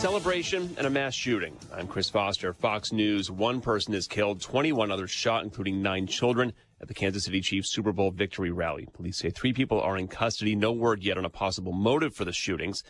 [0.00, 1.54] celebration and a mass shooting.
[1.74, 3.30] I'm Chris Foster, Fox News.
[3.30, 7.68] One person is killed, 21 others shot, including nine children, at the Kansas City Chiefs
[7.68, 8.88] Super Bowl victory rally.
[8.94, 10.56] Police say three people are in custody.
[10.56, 12.82] No word yet on a possible motive for the shootings.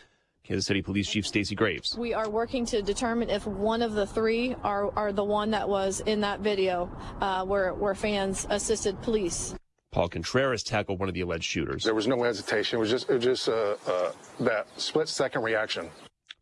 [0.45, 1.97] Kansas City Police Chief Stacey Graves.
[1.97, 5.67] We are working to determine if one of the three are, are the one that
[5.67, 6.89] was in that video
[7.19, 9.53] uh, where, where fans assisted police.
[9.91, 11.83] Paul Contreras tackled one of the alleged shooters.
[11.83, 12.77] There was no hesitation.
[12.77, 15.89] It was just, it was just uh, uh, that split second reaction.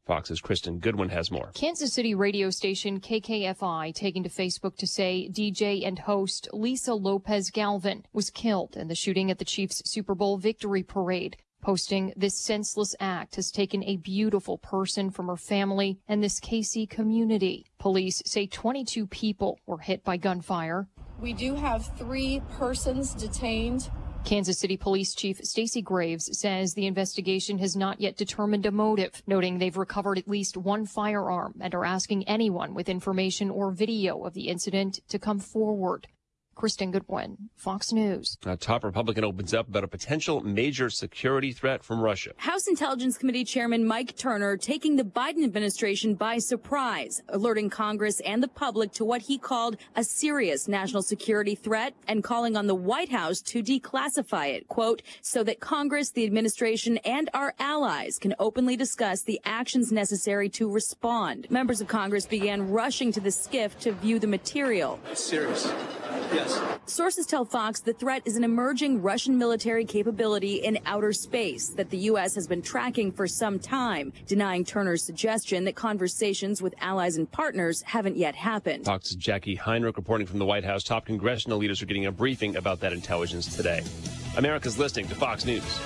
[0.10, 1.52] Fox's Kristen Goodwin has more.
[1.54, 7.52] Kansas City radio station KKFI taking to Facebook to say DJ and host Lisa Lopez
[7.52, 11.38] Galvan was killed in the shooting at the Chiefs Super Bowl victory parade.
[11.62, 16.90] Posting this senseless act has taken a beautiful person from her family and this KC
[16.90, 17.68] community.
[17.78, 20.88] Police say 22 people were hit by gunfire.
[21.22, 23.92] We do have three persons detained
[24.30, 29.24] Kansas City Police Chief Stacey Graves says the investigation has not yet determined a motive,
[29.26, 34.24] noting they've recovered at least one firearm and are asking anyone with information or video
[34.24, 36.08] of the incident to come forward.
[36.60, 38.38] Kristen Goodwin, Fox News.
[38.46, 42.34] A top Republican opens up about a potential major security threat from Russia.
[42.36, 48.44] House Intelligence Committee Chairman Mike Turner taking the Biden administration by surprise, alerting Congress and
[48.44, 52.76] the public to what he called a serious national security threat and calling on the
[52.76, 58.36] White House to declassify it, quote, so that Congress, the administration, and our allies can
[58.38, 61.50] openly discuss the actions necessary to respond.
[61.50, 65.00] Members of Congress began rushing to the SCIF to view the material.
[65.10, 65.72] It's serious.
[66.34, 66.62] Yes.
[66.86, 71.90] Sources tell Fox the threat is an emerging Russian military capability in outer space that
[71.90, 72.36] the U.S.
[72.36, 77.82] has been tracking for some time, denying Turner's suggestion that conversations with allies and partners
[77.84, 78.86] haven't yet happened.
[78.86, 80.84] Fox's Jacqui Heinrich reporting from the White House.
[80.84, 83.82] Top congressional leaders are getting a briefing about that intelligence today.
[84.38, 85.80] America's listening to Fox News.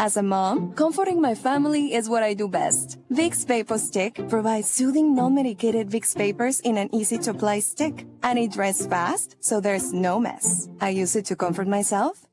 [0.00, 2.98] As a mom, comforting my family is what I do best.
[3.10, 8.06] Vicks Vapor Stick provides soothing, non-medicated Vicks vapors in an easy-to-apply stick.
[8.22, 10.68] And it dries fast, so there's no mess.
[10.80, 12.28] I use it to comfort myself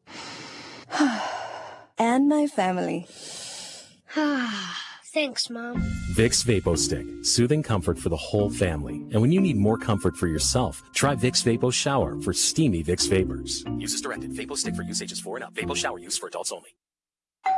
[1.97, 3.07] and my family.
[5.15, 5.81] Thanks, Mom.
[6.13, 8.95] Vicks Vapo Stick, soothing comfort for the whole family.
[9.11, 13.09] And when you need more comfort for yourself, try Vicks Vapo Shower for steamy Vicks
[13.09, 13.63] vapors.
[13.79, 14.33] Use as directed.
[14.33, 15.53] Vapo Stick for use ages 4 and up.
[15.55, 16.75] Vapo Shower use for adults only.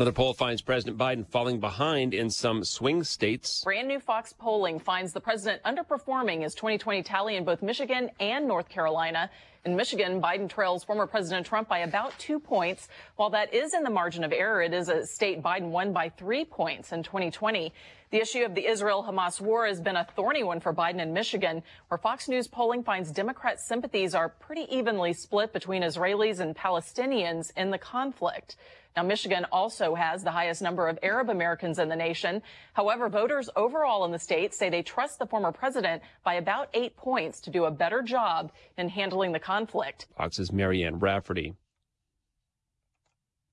[0.00, 3.62] Another poll finds President Biden falling behind in some swing states.
[3.62, 8.48] Brand new Fox polling finds the president underperforming his 2020 tally in both Michigan and
[8.48, 9.30] North Carolina.
[9.66, 12.88] In Michigan, Biden trails former President Trump by about two points.
[13.16, 16.08] While that is in the margin of error, it is a state Biden won by
[16.08, 17.70] three points in 2020.
[18.10, 21.62] The issue of the Israel-Hamas war has been a thorny one for Biden in Michigan,
[21.88, 27.52] where Fox News polling finds Democrat sympathies are pretty evenly split between Israelis and Palestinians
[27.54, 28.56] in the conflict.
[28.96, 32.42] Now, Michigan also has the highest number of Arab Americans in the nation.
[32.72, 36.96] However, voters overall in the state say they trust the former president by about eight
[36.96, 40.06] points to do a better job in handling the conflict.
[40.16, 41.54] Fox's Marianne Rafferty.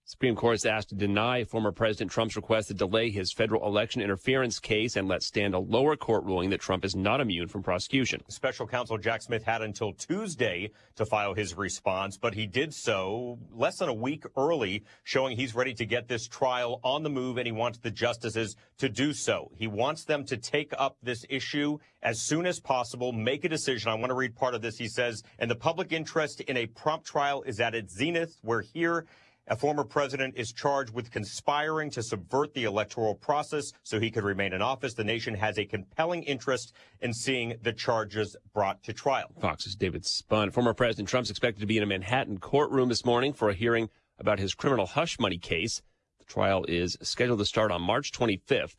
[0.10, 4.02] Supreme Court is asked to deny former President Trump's request to delay his federal election
[4.02, 7.62] interference case and let stand a lower court ruling that Trump is not immune from
[7.62, 8.22] prosecution.
[8.30, 13.38] Special counsel Jack Smith had until Tuesday to file his response, but he did so
[13.54, 17.36] less than a week early, showing he's ready to get this trial on the move
[17.36, 19.52] and he wants the justices to do so.
[19.58, 23.92] He wants them to take up this issue as soon as possible, make a decision.
[23.92, 24.78] I want to read part of this.
[24.78, 28.38] He says, and the public interest in a prompt trial is at its zenith.
[28.42, 29.06] We're here
[29.48, 34.24] a former president is charged with conspiring to subvert the electoral process so he could
[34.24, 34.94] remain in office.
[34.94, 39.32] The nation has a compelling interest in seeing the charges brought to trial.
[39.40, 40.54] Fox's David Spunt.
[40.54, 43.90] Former President Trump's expected to be in a Manhattan courtroom this morning for a hearing
[44.20, 45.82] about his criminal hush money case.
[46.20, 48.76] The trial is scheduled to start on March 25th.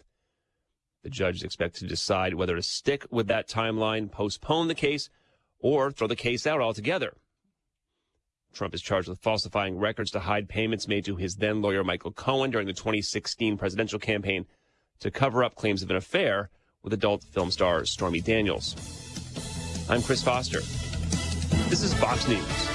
[1.03, 5.09] The judge is expected to decide whether to stick with that timeline, postpone the case,
[5.61, 7.15] or throw the case out altogether.
[8.53, 12.13] Trump is charged with falsifying records to hide payments made to his then lawyer Michael
[12.13, 14.47] Cohen during the 2016 presidential campaign
[15.01, 16.51] to cover up claims of an affair
[16.83, 18.75] with adult film star Stormy Daniels.
[19.89, 20.61] I'm Chris Foster.
[21.69, 22.69] This is Fox News.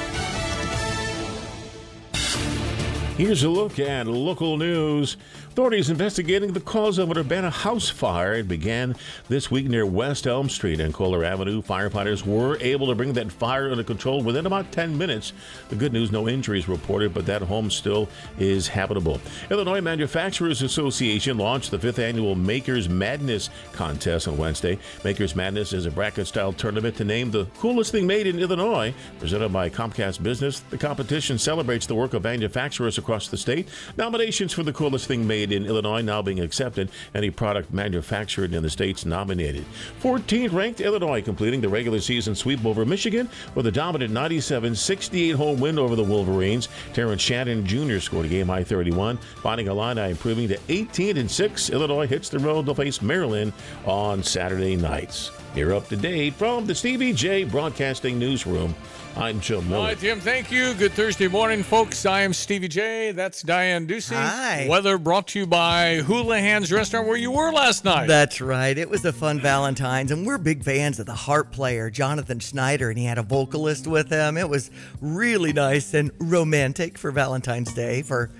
[3.17, 5.17] Here's a look at local news.
[5.53, 8.33] Authorities investigating the cause of an Urbana house fire.
[8.33, 8.95] It began
[9.29, 11.61] this week near West Elm Street and Kohler Avenue.
[11.61, 15.31] Firefighters were able to bring that fire under control within about 10 minutes.
[15.69, 18.09] The good news no injuries reported, but that home still
[18.39, 19.21] is habitable.
[19.51, 24.79] Illinois Manufacturers Association launched the fifth annual Makers Madness contest on Wednesday.
[25.03, 28.91] Makers Madness is a bracket style tournament to name the coolest thing made in Illinois.
[29.19, 33.69] Presented by Comcast Business, the competition celebrates the work of manufacturers across the state.
[33.97, 36.89] Nominations for the coolest thing made in Illinois now being accepted.
[37.13, 39.65] Any product manufactured in the states nominated.
[40.01, 45.31] 14th ranked Illinois completing the regular season sweep over Michigan with a dominant 97 68
[45.31, 46.69] home win over the Wolverines.
[46.93, 47.99] Terrence Shannon Jr.
[47.99, 51.69] scored a game high 31, Fighting Illini improving to 18 and 6.
[51.69, 53.53] Illinois hits the road to face Maryland
[53.85, 55.31] on Saturday nights.
[55.55, 58.73] You're up to date from the Stevie Jay Broadcasting Newsroom.
[59.15, 59.81] I'm Jim Miller.
[59.81, 60.73] All right, Tim, thank you.
[60.73, 62.07] Good Thursday morning, folks.
[62.07, 63.11] I am Stevie Jay.
[63.11, 64.15] That's Diane Ducey.
[64.15, 64.65] Hi.
[64.67, 68.07] Weather brought to you by Houlihan's Restaurant, where you were last night.
[68.07, 68.75] That's right.
[68.75, 72.89] It was a fun Valentine's, and we're big fans of the harp player, Jonathan Schneider,
[72.89, 74.37] and he had a vocalist with him.
[74.37, 74.71] It was
[75.01, 78.31] really nice and romantic for Valentine's Day for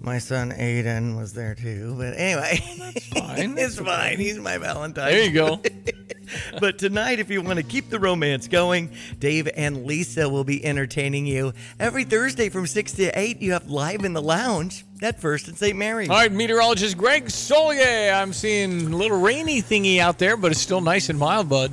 [0.00, 1.94] my son Aiden was there too.
[1.96, 3.54] But anyway, oh, fine.
[3.58, 4.18] it's fine.
[4.18, 5.12] He's my Valentine.
[5.12, 5.60] There you go.
[6.60, 10.64] but tonight, if you want to keep the romance going, Dave and Lisa will be
[10.64, 13.40] entertaining you every Thursday from 6 to 8.
[13.40, 15.76] You have Live in the Lounge at First and St.
[15.76, 16.08] Mary's.
[16.08, 18.14] All right, meteorologist Greg Solier.
[18.14, 21.72] I'm seeing a little rainy thingy out there, but it's still nice and mild, bud.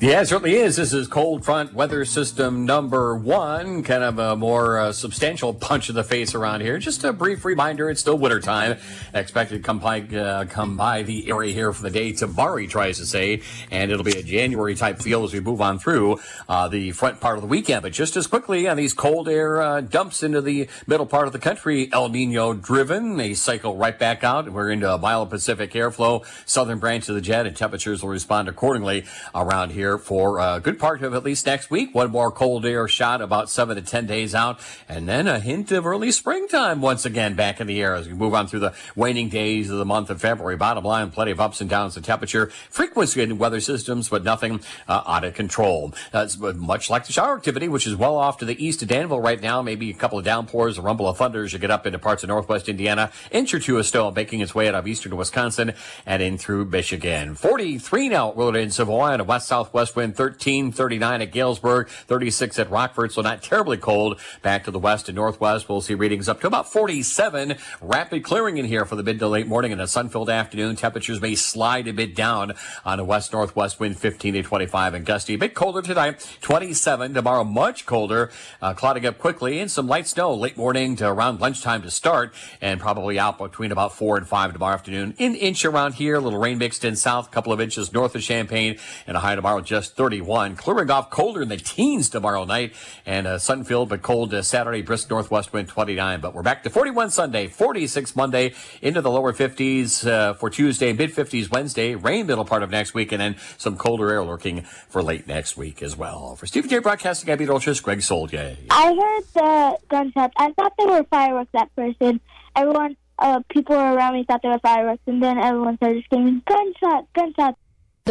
[0.00, 0.76] Yeah, it certainly is.
[0.76, 5.88] This is cold front weather system number one, kind of a more uh, substantial punch
[5.88, 6.78] to the face around here.
[6.78, 8.78] Just a brief reminder, it's still wintertime.
[9.12, 12.96] Expected to come by, uh, come by the area here for the day he tries
[12.96, 16.18] to say, and it'll be a January type feel as we move on through
[16.48, 17.82] uh, the front part of the weekend.
[17.82, 21.34] But just as quickly on these cold air uh, dumps into the middle part of
[21.34, 24.50] the country, El Nino driven, they cycle right back out.
[24.50, 28.48] We're into a mild Pacific airflow, southern branch of the jet, and temperatures will respond
[28.48, 29.04] accordingly
[29.34, 31.94] around here for a good part of at least next week.
[31.94, 34.60] One more cold air shot about seven to 10 days out.
[34.88, 38.14] And then a hint of early springtime once again back in the air as we
[38.14, 40.56] move on through the waning days of the month of February.
[40.56, 44.60] Bottom line, plenty of ups and downs in temperature, frequency in weather systems, but nothing
[44.88, 45.92] uh, out of control.
[46.12, 49.20] That's much like the shower activity, which is well off to the east of Danville
[49.20, 49.62] right now.
[49.62, 52.22] Maybe a couple of downpours, a rumble of thunder as you get up into parts
[52.22, 53.10] of northwest Indiana.
[53.30, 55.72] Inch or two of snow making its way out of eastern Wisconsin
[56.06, 57.34] and in through Michigan.
[57.34, 61.88] 43 now at Willard in Savoy and a west southwest wind 13, 39 at Galesburg,
[61.88, 63.12] 36 at Rockford.
[63.12, 64.20] So not terribly cold.
[64.42, 67.56] Back to the west and northwest, we'll see readings up to about 47.
[67.80, 70.76] Rapid clearing in here for the mid to late morning and a sun-filled afternoon.
[70.76, 72.52] Temperatures may slide a bit down
[72.84, 75.34] on a west northwest wind 15 to 25 and gusty.
[75.34, 77.14] A bit colder tonight, 27.
[77.14, 78.30] Tomorrow much colder,
[78.60, 82.34] uh, clouding up quickly and some light snow late morning to around lunchtime to start
[82.60, 85.14] and probably out between about 4 and 5 tomorrow afternoon.
[85.18, 88.14] In inch around here, a little rain mixed in south, a couple of inches north
[88.14, 90.56] of Champaign and a high tomorrow just 31.
[90.56, 92.74] Clearing off colder in the teens tomorrow night
[93.06, 96.20] and uh, sun filled but cold uh, Saturday, brisk northwest wind 29.
[96.20, 98.52] But we're back to 41 Sunday, 46 Monday,
[98.82, 102.94] into the lower 50s uh, for Tuesday, mid 50s Wednesday, rain middle part of next
[102.94, 106.34] week, and then some colder air lurking for late next week as well.
[106.34, 106.80] For Stephen J.
[106.80, 108.56] Broadcasting, I'm meteorologist Greg Solier.
[108.70, 110.34] I heard the gunshots.
[110.36, 112.18] I thought they were fireworks at first, and
[112.56, 117.06] everyone, uh, people around me thought they were fireworks, and then everyone started screaming, gunshot,
[117.14, 117.54] gunshot.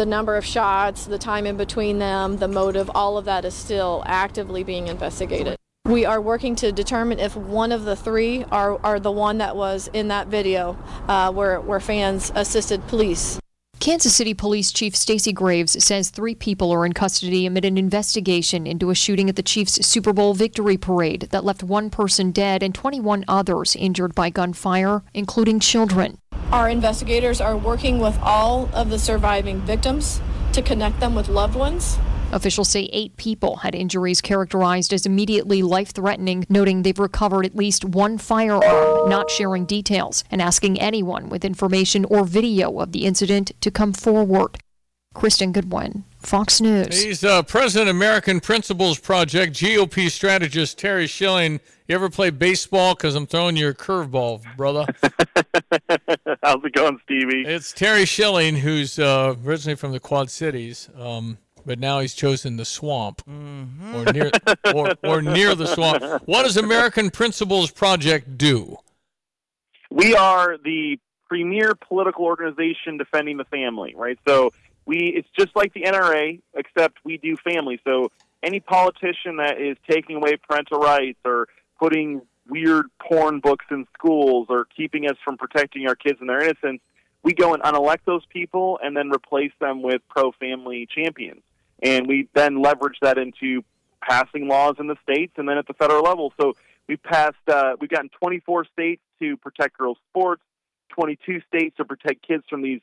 [0.00, 3.52] The number of shots, the time in between them, the motive, all of that is
[3.52, 5.58] still actively being investigated.
[5.84, 9.56] We are working to determine if one of the three are, are the one that
[9.56, 13.38] was in that video uh, where, where fans assisted police.
[13.80, 18.66] Kansas City Police Chief Stacey Graves says three people are in custody amid an investigation
[18.66, 22.62] into a shooting at the Chiefs Super Bowl victory parade that left one person dead
[22.62, 26.18] and 21 others injured by gunfire, including children.
[26.52, 30.20] Our investigators are working with all of the surviving victims
[30.52, 31.96] to connect them with loved ones.
[32.32, 37.56] Officials say eight people had injuries characterized as immediately life threatening, noting they've recovered at
[37.56, 43.04] least one firearm, not sharing details, and asking anyone with information or video of the
[43.04, 44.58] incident to come forward.
[45.12, 47.02] Kristen Goodwin, Fox News.
[47.02, 51.58] He's uh, President American Principles Project GOP strategist Terry Schilling.
[51.88, 52.94] You ever play baseball?
[52.94, 54.86] Because I'm throwing you a curveball, brother.
[56.44, 57.42] How's it going, Stevie?
[57.44, 60.88] It's Terry Schilling, who's uh, originally from the Quad Cities.
[60.96, 61.38] Um,
[61.70, 63.94] but now he's chosen the swamp mm-hmm.
[63.94, 64.32] or near
[64.74, 66.02] or, or near the swamp.
[66.26, 68.78] What does American Principles Project do?
[69.88, 70.98] We are the
[71.28, 74.18] premier political organization defending the family, right?
[74.26, 74.50] So
[74.84, 77.80] we it's just like the NRA, except we do family.
[77.84, 78.10] So
[78.42, 81.46] any politician that is taking away parental rights or
[81.78, 86.42] putting weird porn books in schools or keeping us from protecting our kids and their
[86.42, 86.80] innocence,
[87.22, 91.42] we go and unelect those people and then replace them with pro family champions.
[91.82, 93.62] And we then leverage that into
[94.02, 96.32] passing laws in the states and then at the federal level.
[96.40, 96.54] So
[96.88, 100.42] we've passed, uh, we've gotten 24 states to protect girls' sports,
[100.90, 102.80] 22 states to protect kids from these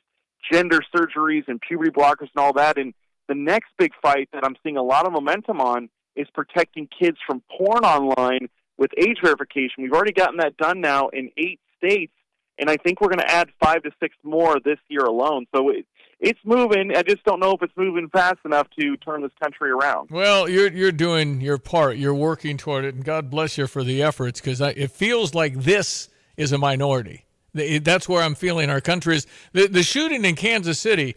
[0.50, 2.78] gender surgeries and puberty blockers and all that.
[2.78, 2.94] And
[3.28, 7.18] the next big fight that I'm seeing a lot of momentum on is protecting kids
[7.26, 9.82] from porn online with age verification.
[9.82, 12.12] We've already gotten that done now in eight states,
[12.58, 15.46] and I think we're going to add five to six more this year alone.
[15.54, 15.86] So it,
[16.20, 16.94] it's moving.
[16.96, 20.10] I just don't know if it's moving fast enough to turn this country around.
[20.10, 21.96] Well, you're you're doing your part.
[21.96, 25.54] You're working toward it, and God bless you for the efforts because it feels like
[25.54, 27.24] this is a minority.
[27.54, 29.26] That's where I'm feeling our country is.
[29.52, 31.16] The, the shooting in Kansas City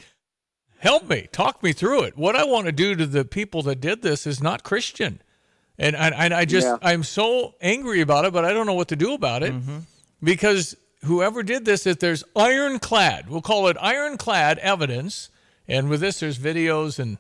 [0.80, 2.18] help me, talk me through it.
[2.18, 5.22] What I want to do to the people that did this is not Christian.
[5.78, 6.78] And I, and I just, yeah.
[6.82, 9.80] I'm so angry about it, but I don't know what to do about it mm-hmm.
[10.24, 15.30] because whoever did this, if there's ironclad, we'll call it ironclad evidence.
[15.68, 17.18] And with this, there's videos and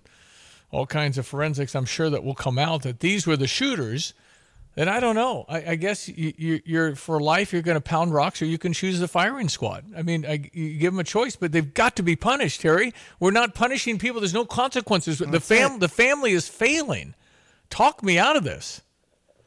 [0.72, 4.14] all kinds of forensics, I'm sure that will come out that these were the shooters.
[4.78, 5.46] And I don't know.
[5.50, 7.52] I, I guess you, are for life.
[7.52, 9.84] You're going to pound rocks, or you can choose the firing squad.
[9.98, 12.94] I mean, I, you give them a choice, but they've got to be punished, Terry.
[13.20, 14.22] We're not punishing people.
[14.22, 15.20] There's no consequences.
[15.20, 15.80] That's the fam, it.
[15.82, 17.16] the family is failing.
[17.70, 18.82] Talk me out of this.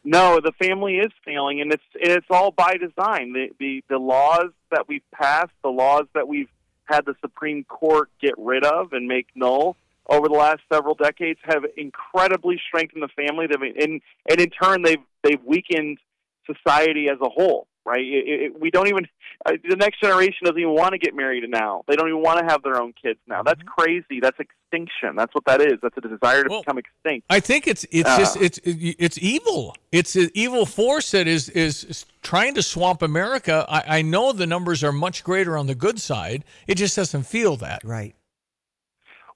[0.04, 3.32] No, the family is failing, and it's it's all by design.
[3.32, 6.50] The the, the laws that we've passed, the laws that we've
[6.84, 9.76] had the Supreme Court get rid of and make null
[10.08, 13.46] over the last several decades have incredibly strengthened the family.
[13.46, 15.98] They've, and, and in turn, they've they've weakened
[16.46, 17.66] society as a whole.
[17.86, 18.00] Right?
[18.00, 19.06] It, it, we don't even
[19.46, 21.84] uh, the next generation doesn't even want to get married now.
[21.86, 23.42] They don't even want to have their own kids now.
[23.42, 23.68] That's mm-hmm.
[23.68, 24.20] crazy.
[24.20, 25.16] That's extinction.
[25.16, 25.74] That's what that is.
[25.82, 27.26] That's a desire to well, become extinct.
[27.28, 29.76] I think it's it's uh, just it's it's evil.
[29.92, 33.66] It's an evil force that is is trying to swamp America.
[33.68, 36.44] I, I know the numbers are much greater on the good side.
[36.66, 38.14] It just doesn't feel that right.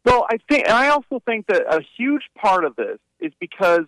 [0.05, 3.85] Well, I think, and I also think that a huge part of this is because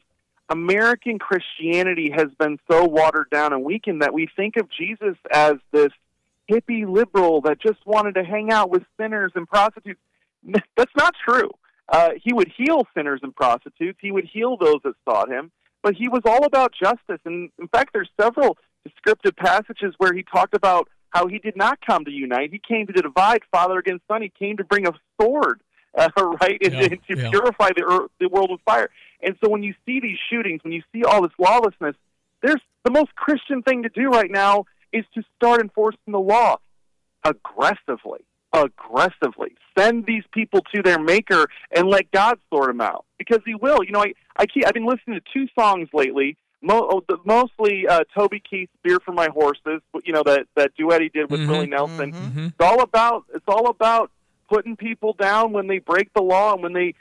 [0.51, 5.55] American Christianity has been so watered down and weakened that we think of Jesus as
[5.73, 5.93] this
[6.51, 10.01] hippie liberal that just wanted to hang out with sinners and prostitutes.
[10.77, 11.51] That's not true.
[11.89, 13.99] Uh, he would heal sinners and prostitutes.
[14.03, 15.53] He would heal those that sought him.
[15.83, 17.21] But he was all about justice.
[17.25, 21.79] And in fact, there's several descriptive passages where he talked about how he did not
[21.85, 22.51] come to unite.
[22.53, 24.23] He came to divide father against son.
[24.23, 25.61] He came to bring a sword
[25.99, 26.09] uh,
[26.41, 27.31] right, and, yeah, and to yeah.
[27.31, 28.91] purify the earth, the world with fire.
[29.23, 31.97] And so when you see these shootings, when you see all this lawlessness,
[32.43, 36.57] there's the most Christian thing to do right now is to start enforcing the law
[37.25, 38.21] aggressively,
[38.53, 39.55] aggressively.
[39.79, 43.85] Send these people to their maker and let God sort them out because He will.
[43.85, 46.37] You know, I I keep I've been listening to two songs lately.
[46.63, 51.01] Mo- oh, mostly uh, Toby Keith's "Beer for My Horses," you know that that duet
[51.01, 52.13] he did with mm-hmm, Willie Nelson.
[52.13, 52.47] mm-hmm.
[52.47, 54.11] It's all about it's all about
[54.49, 56.95] putting people down when they break the law and when they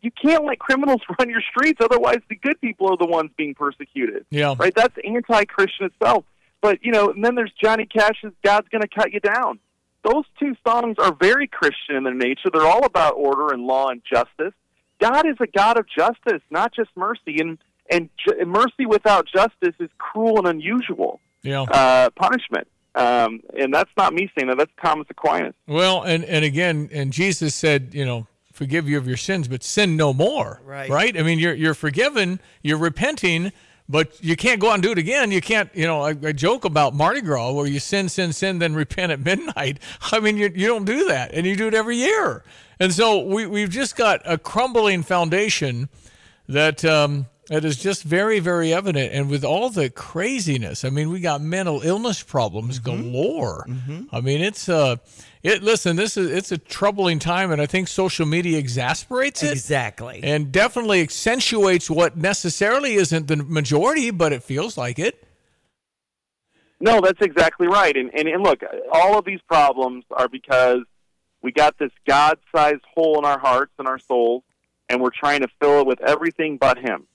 [0.00, 3.54] you can't let criminals run your streets otherwise the good people are the ones being
[3.54, 4.24] persecuted.
[4.30, 4.54] Yeah.
[4.58, 4.74] Right?
[4.74, 6.24] That's anti-christian itself.
[6.60, 9.58] But you know and then there's johnny cash's god's going to cut you down.
[10.04, 12.50] Those two songs are very christian in their nature.
[12.52, 14.54] They're all about order and law and justice.
[15.00, 17.38] God is a god of justice not just mercy.
[17.38, 17.58] And
[17.90, 21.62] and ju- mercy without justice is cruel and unusual yeah.
[21.62, 22.68] uh, punishment.
[22.94, 24.58] Um, and that's not me saying that.
[24.58, 25.54] That's Thomas Aquinas.
[25.66, 28.26] Well, and, and again, and Jesus said, you know,
[28.62, 30.60] forgive you of your sins, but sin no more.
[30.64, 30.88] Right.
[30.88, 31.18] Right.
[31.18, 33.52] I mean, you're you're forgiven, you're repenting,
[33.88, 35.32] but you can't go out and do it again.
[35.32, 35.68] You can't.
[35.74, 39.10] You know, I, I joke about Mardi Gras where you sin, sin, sin, then repent
[39.10, 39.78] at midnight.
[40.12, 42.44] I mean, you you don't do that, and you do it every year.
[42.78, 45.88] And so we we've just got a crumbling foundation
[46.48, 49.12] that um, it is just very, very evident.
[49.12, 53.10] And with all the craziness, I mean, we got mental illness problems mm-hmm.
[53.10, 53.66] galore.
[53.68, 54.14] Mm-hmm.
[54.14, 54.96] I mean, it's uh
[55.42, 59.52] it listen, this is it's a troubling time and I think social media exasperates it.
[59.52, 60.20] Exactly.
[60.22, 65.26] And definitely accentuates what necessarily isn't the majority, but it feels like it.
[66.80, 67.96] No, that's exactly right.
[67.96, 70.80] And, and and look, all of these problems are because
[71.42, 74.42] we got this God-sized hole in our hearts and our souls
[74.88, 77.06] and we're trying to fill it with everything but him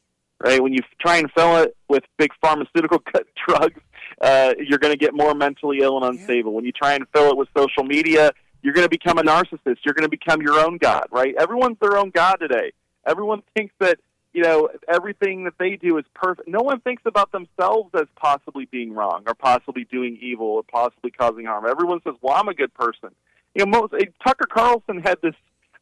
[0.43, 0.61] right?
[0.61, 3.01] When you try and fill it with big pharmaceutical
[3.47, 3.81] drugs,
[4.21, 6.53] uh, you're going to get more mentally ill and unstable.
[6.53, 8.31] When you try and fill it with social media,
[8.61, 9.77] you're going to become a narcissist.
[9.85, 11.35] You're going to become your own god, right?
[11.37, 12.71] Everyone's their own god today.
[13.05, 13.99] Everyone thinks that
[14.33, 16.47] you know everything that they do is perfect.
[16.47, 21.11] No one thinks about themselves as possibly being wrong or possibly doing evil or possibly
[21.11, 21.65] causing harm.
[21.67, 23.09] Everyone says, "Well, I'm a good person."
[23.55, 23.93] You know, most,
[24.25, 25.33] Tucker Carlson had this.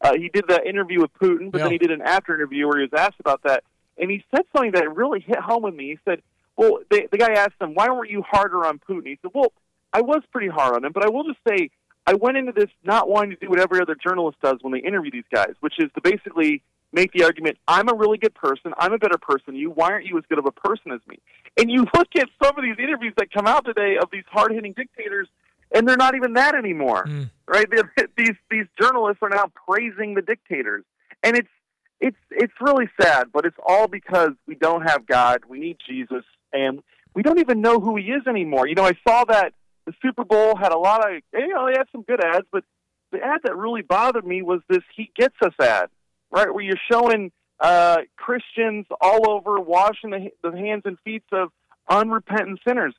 [0.01, 1.63] Uh, he did the interview with Putin, but yeah.
[1.65, 3.63] then he did an after interview where he was asked about that
[3.97, 5.89] and he said something that really hit home with me.
[5.89, 6.21] He said,
[6.57, 9.07] well, they, the guy asked him, why weren't you harder on Putin?
[9.07, 9.51] He said, well,
[9.93, 11.69] I was pretty hard on him, but I will just say
[12.05, 14.79] I went into this not wanting to do what every other journalist does when they
[14.79, 16.61] interview these guys, which is to basically
[16.93, 19.91] make the argument, I'm a really good person, I'm a better person than you, why
[19.91, 21.19] aren't you as good of a person as me?
[21.57, 24.51] And you look at some of these interviews that come out today of these hard
[24.51, 25.27] hitting dictators,
[25.73, 27.29] and they're not even that anymore, mm.
[27.47, 27.67] right?
[27.69, 30.83] They're, these these journalists are now praising the dictators,
[31.23, 31.49] and it's
[31.99, 35.41] it's it's really sad, but it's all because we don't have God.
[35.47, 36.23] We need Jesus,
[36.55, 36.81] and
[37.13, 38.67] we don't even know who He is anymore.
[38.67, 39.53] You know, I saw that
[39.85, 42.63] the Super Bowl had a lot of you know they had some good ads, but
[43.11, 45.89] the ad that really bothered me was this "He Gets Us" ad,
[46.31, 51.51] right, where you're showing uh, Christians all over washing the, the hands and feet of
[51.89, 52.93] unrepentant sinners.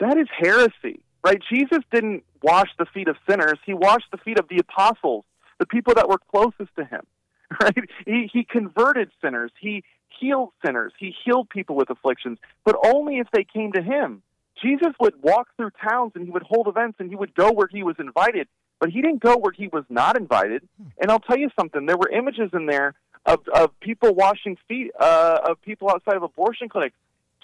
[0.00, 1.42] That is heresy, right?
[1.52, 5.24] Jesus didn't wash the feet of sinners; he washed the feet of the apostles,
[5.58, 7.02] the people that were closest to him.
[7.62, 7.88] Right?
[8.04, 9.50] He he converted sinners.
[9.58, 9.82] He
[10.20, 10.92] healed sinners.
[10.98, 14.22] He healed people with afflictions, but only if they came to him.
[14.62, 17.68] Jesus would walk through towns and he would hold events and he would go where
[17.70, 18.48] he was invited,
[18.80, 20.66] but he didn't go where he was not invited.
[21.00, 24.90] And I'll tell you something, there were images in there of, of people washing feet,
[24.98, 26.96] uh, of people outside of abortion clinics.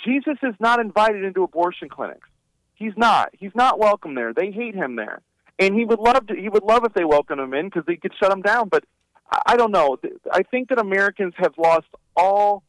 [0.04, 2.28] Jesus is not invited into abortion clinics.
[2.74, 3.30] He's not.
[3.32, 4.32] He's not welcome there.
[4.32, 5.20] They hate him there.
[5.58, 7.96] And he would love to, he would love if they welcomed him in because they
[7.96, 8.68] could shut him down.
[8.68, 8.84] But
[9.30, 9.96] I, I don't know.
[10.32, 12.62] I think that Americans have lost all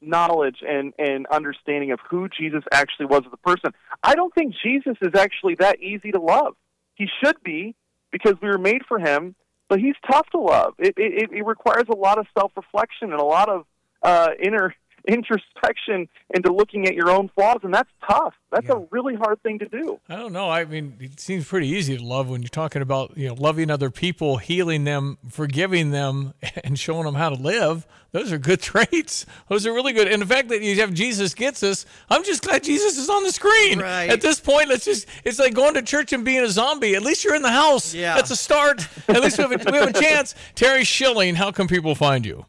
[0.00, 3.72] knowledge and, and understanding of who Jesus actually was as a person.
[4.02, 6.54] I don't think Jesus is actually that easy to love.
[6.94, 7.74] He should be
[8.10, 9.34] because we were made for him,
[9.68, 10.74] but he's tough to love.
[10.78, 13.64] It, it, it requires a lot of self reflection and a lot of
[14.02, 14.74] uh, inner
[15.08, 18.34] introspection into looking at your own flaws, and that's tough.
[18.50, 18.76] That's yeah.
[18.76, 20.00] a really hard thing to do.
[20.08, 20.50] I don't know.
[20.50, 23.70] I mean, it seems pretty easy to love when you're talking about you know loving
[23.70, 27.86] other people, healing them, forgiving them, and showing them how to live.
[28.12, 29.26] Those are good traits.
[29.48, 30.08] Those are really good.
[30.08, 33.22] And the fact that you have Jesus gets us, I'm just glad Jesus is on
[33.22, 33.78] the screen.
[33.78, 34.10] Right.
[34.10, 36.94] At this point, let's just, it's like going to church and being a zombie.
[36.94, 37.94] At least you're in the house.
[37.94, 38.14] Yeah.
[38.14, 38.86] That's a start.
[39.08, 40.34] At least we have a, we have a chance.
[40.54, 42.46] Terry Schilling, how can people find you?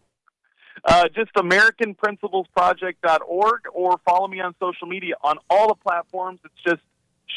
[0.84, 6.40] Uh, just AmericanPrinciplesProject.org or follow me on social media on all the platforms.
[6.44, 6.82] It's just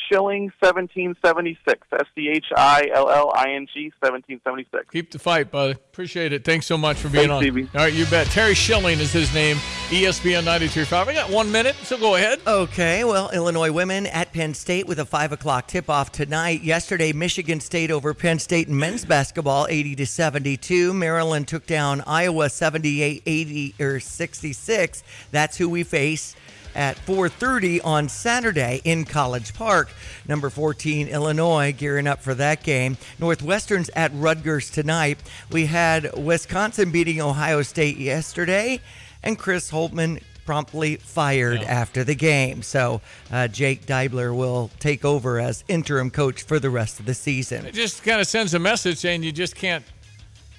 [0.06, 1.86] Schilling 1776.
[1.92, 4.90] S C H I L L I N G 1776.
[4.90, 5.72] Keep the fight, bud.
[5.72, 6.44] Appreciate it.
[6.44, 7.42] Thanks so much for being Thanks, on.
[7.42, 7.68] Stevie.
[7.74, 8.26] All right, you bet.
[8.28, 9.56] Terry Schilling is his name.
[9.88, 11.08] ESPN 93.5.
[11.08, 12.40] I got one minute, so go ahead.
[12.46, 16.62] Okay, well, Illinois women at Penn State with a 5 o'clock tip off tonight.
[16.62, 20.94] Yesterday, Michigan State over Penn State in men's basketball 80 to 72.
[20.94, 25.04] Maryland took down Iowa 78 80 or 66.
[25.30, 26.34] That's who we face
[26.74, 29.90] at 4:30 on Saturday in College Park.
[30.26, 32.96] Number 14 Illinois gearing up for that game.
[33.18, 35.18] Northwestern's at Rutgers tonight.
[35.50, 38.80] We had Wisconsin beating Ohio State yesterday
[39.22, 41.66] and Chris Holtmann promptly fired yeah.
[41.66, 42.62] after the game.
[42.62, 47.14] So uh, Jake Diebler will take over as interim coach for the rest of the
[47.14, 47.66] season.
[47.66, 49.84] It just kind of sends a message saying you just can't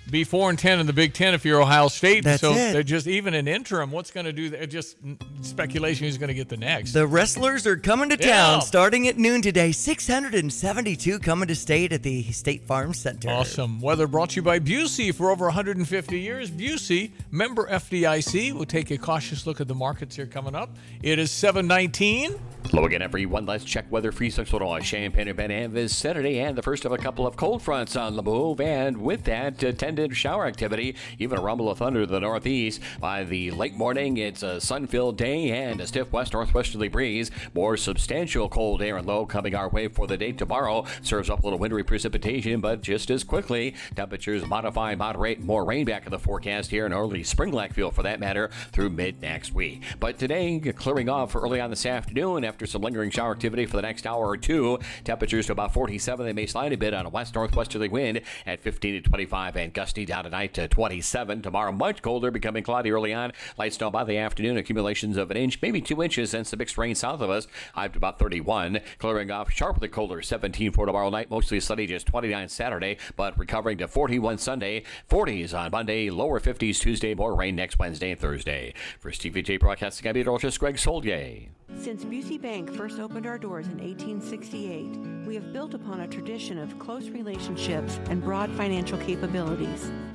[0.10, 2.24] be four and ten in the Big Ten if you're Ohio State.
[2.24, 2.74] That's so it.
[2.74, 3.92] they're just even an interim.
[3.92, 4.50] What's going to do?
[4.50, 4.70] That?
[4.70, 4.98] Just
[5.42, 6.94] speculation who's going to get the next.
[6.94, 8.60] The wrestlers are coming to town yeah.
[8.60, 9.72] starting at noon today.
[9.72, 13.30] 672 coming to state at the State Farm Center.
[13.30, 13.82] Awesome.
[13.82, 16.52] Weather brought to you by Busey for over 150 years.
[16.52, 18.54] Busey, member FDIC.
[18.54, 20.76] We'll take a cautious look at the markets here coming up.
[21.02, 22.40] It is 719.
[22.74, 23.46] Low again, everyone.
[23.46, 26.92] Let's check weather free central on Champaign and Ben Anvis Saturday, and the first of
[26.92, 28.60] a couple of cold fronts on the move.
[28.60, 32.82] And with that, uh, tended shower activity, even a rumble of thunder to the northeast.
[33.00, 37.32] By the late morning, it's a sun filled day and a stiff west northwesterly breeze.
[37.54, 40.86] More substantial cold air and low coming our way for the day tomorrow.
[41.02, 45.86] Serves up a little wintry precipitation, but just as quickly, temperatures modify, moderate, more rain
[45.86, 49.22] back in the forecast here, and early spring like feel for that matter through mid
[49.22, 49.82] next week.
[50.02, 53.84] But today, clearing off early on this afternoon after some lingering shower activity for the
[53.84, 54.78] next hour or two.
[55.06, 56.26] Temperatures to about 47.
[56.26, 59.74] They may slide a bit on a west northwesterly wind at 15 to 25 and
[59.86, 61.44] gusty down tonight to 27.
[61.44, 63.32] Tomorrow, much colder, becoming cloudy early on.
[63.56, 64.58] Light snow by the afternoon.
[64.58, 67.48] Accumulations of an inch, maybe two inches, and some mixed rain south of us.
[67.76, 68.80] High to about 31.
[68.98, 70.24] Clearing off sharply colder.
[70.24, 71.30] 17 for tomorrow night.
[71.30, 74.82] Mostly sunny, just 29 Saturday, but recovering to 41 Sunday.
[75.08, 76.10] 40s on Monday.
[76.10, 77.14] Lower 50s Tuesday.
[77.14, 78.74] More rain next Wednesday and Thursday.
[79.00, 81.50] For TVJ Broadcasting, I'm meteorologist Greg Solier.
[81.78, 86.58] Since Busey Bank first opened our doors in 1868, we have built upon a tradition
[86.58, 88.98] of close relationships and broad financial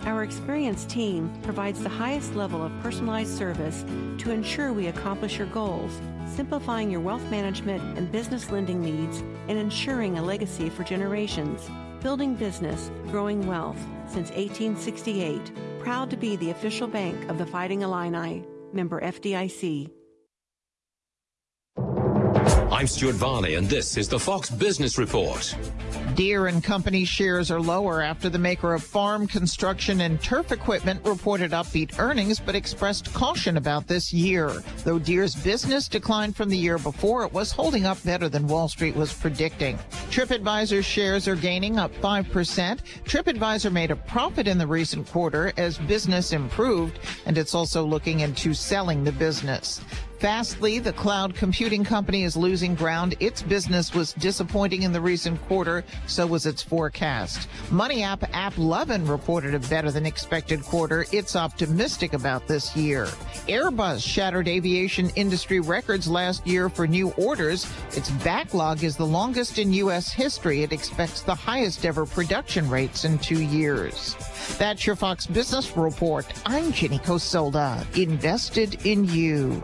[0.05, 3.85] Our experienced team provides the highest level of personalized service
[4.19, 9.19] to ensure we accomplish your goals, simplifying your wealth management and business lending needs
[9.49, 11.69] and ensuring a legacy for generations.
[12.01, 15.53] Building business, growing wealth since 1868.
[15.81, 18.45] Proud to be the official bank of the Fighting Illini.
[18.73, 20.00] Member FDIC.
[22.81, 25.55] I'm Stuart Varney, and this is the Fox Business Report.
[26.15, 31.05] Deere and Company shares are lower after the maker of farm, construction, and turf equipment
[31.05, 34.63] reported upbeat earnings but expressed caution about this year.
[34.83, 38.67] Though Deere's business declined from the year before, it was holding up better than Wall
[38.67, 39.77] Street was predicting.
[40.09, 42.79] TripAdvisor shares are gaining up 5%.
[43.05, 48.21] TripAdvisor made a profit in the recent quarter as business improved, and it's also looking
[48.21, 49.83] into selling the business.
[50.21, 53.15] Fastly, the cloud computing company is losing ground.
[53.21, 57.49] Its business was disappointing in the recent quarter, so was its forecast.
[57.71, 61.07] Money app AppLovin reported a better than expected quarter.
[61.11, 63.07] It's optimistic about this year.
[63.49, 67.67] Airbus shattered aviation industry records last year for new orders.
[67.97, 70.13] Its backlog is the longest in U.S.
[70.13, 70.63] history.
[70.63, 74.17] It expects the highest ever production rates in two years.
[74.59, 76.27] That's your Fox Business Report.
[76.45, 79.63] I'm Jenny Cosolda, invested in you.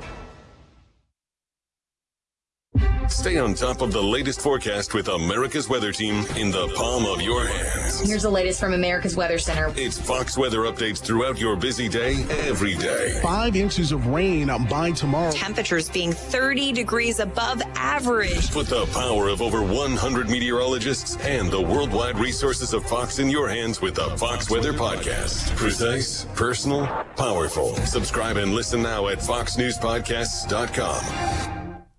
[3.09, 7.23] Stay on top of the latest forecast with America's Weather Team in the palm of
[7.23, 8.01] your hands.
[8.01, 9.73] Here's the latest from America's Weather Center.
[9.77, 13.19] It's Fox weather updates throughout your busy day, every day.
[13.23, 15.33] Five inches of rain by tomorrow.
[15.33, 18.51] Temperatures being 30 degrees above average.
[18.51, 23.49] Put the power of over 100 meteorologists and the worldwide resources of Fox in your
[23.49, 25.55] hands with the Fox Weather Podcast.
[25.57, 27.75] Precise, personal, powerful.
[27.87, 31.56] Subscribe and listen now at foxnewspodcasts.com.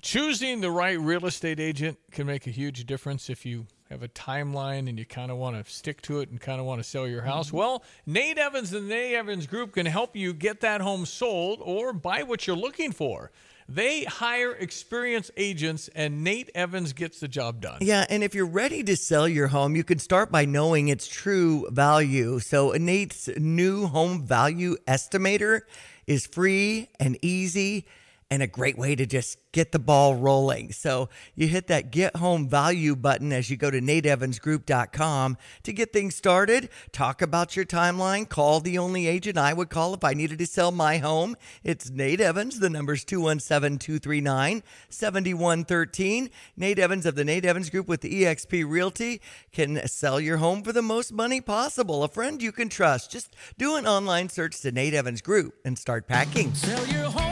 [0.07, 4.07] Choosing the right real estate agent can make a huge difference if you have a
[4.07, 6.89] timeline and you kind of want to stick to it and kind of want to
[6.89, 7.47] sell your house.
[7.47, 7.57] Mm-hmm.
[7.57, 11.59] Well, Nate Evans and the Nate Evans Group can help you get that home sold
[11.61, 13.33] or buy what you're looking for.
[13.67, 17.79] They hire experienced agents, and Nate Evans gets the job done.
[17.81, 21.05] Yeah, and if you're ready to sell your home, you can start by knowing its
[21.09, 22.39] true value.
[22.39, 25.63] So, Nate's new home value estimator
[26.05, 27.85] is free and easy
[28.29, 30.71] and a great way to just get the ball rolling.
[30.71, 35.93] So you hit that get home value button as you go to nateevansgroup.com to get
[35.93, 36.69] things started.
[36.91, 38.27] Talk about your timeline.
[38.27, 41.37] Call the only agent I would call if I needed to sell my home.
[41.63, 42.59] It's Nate Evans.
[42.59, 46.29] The number's 217 239 7113.
[46.57, 49.21] Nate Evans of the Nate Evans Group with the EXP Realty
[49.53, 52.03] can sell your home for the most money possible.
[52.03, 53.11] A friend you can trust.
[53.11, 56.53] Just do an online search to Nate Evans Group and start packing.
[56.53, 57.26] Sell your home.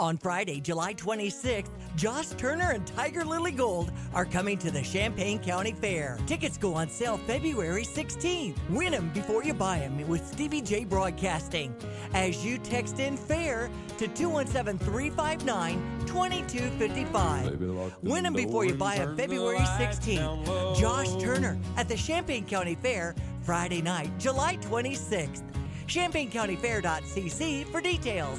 [0.00, 5.38] On Friday, July 26th, Josh Turner and Tiger Lily Gold are coming to the Champaign
[5.38, 6.18] County Fair.
[6.26, 8.56] Tickets go on sale February 16th.
[8.70, 11.74] Win them before you buy them with Stevie Jay Broadcasting.
[12.14, 18.02] As you text in FAIR to 217 359 2255.
[18.02, 20.80] Win them before you buy them February 16th.
[20.80, 25.42] Josh Turner at the Champaign County Fair, Friday night, July 26th.
[25.86, 28.38] ChampaignCountyFair.cc for details.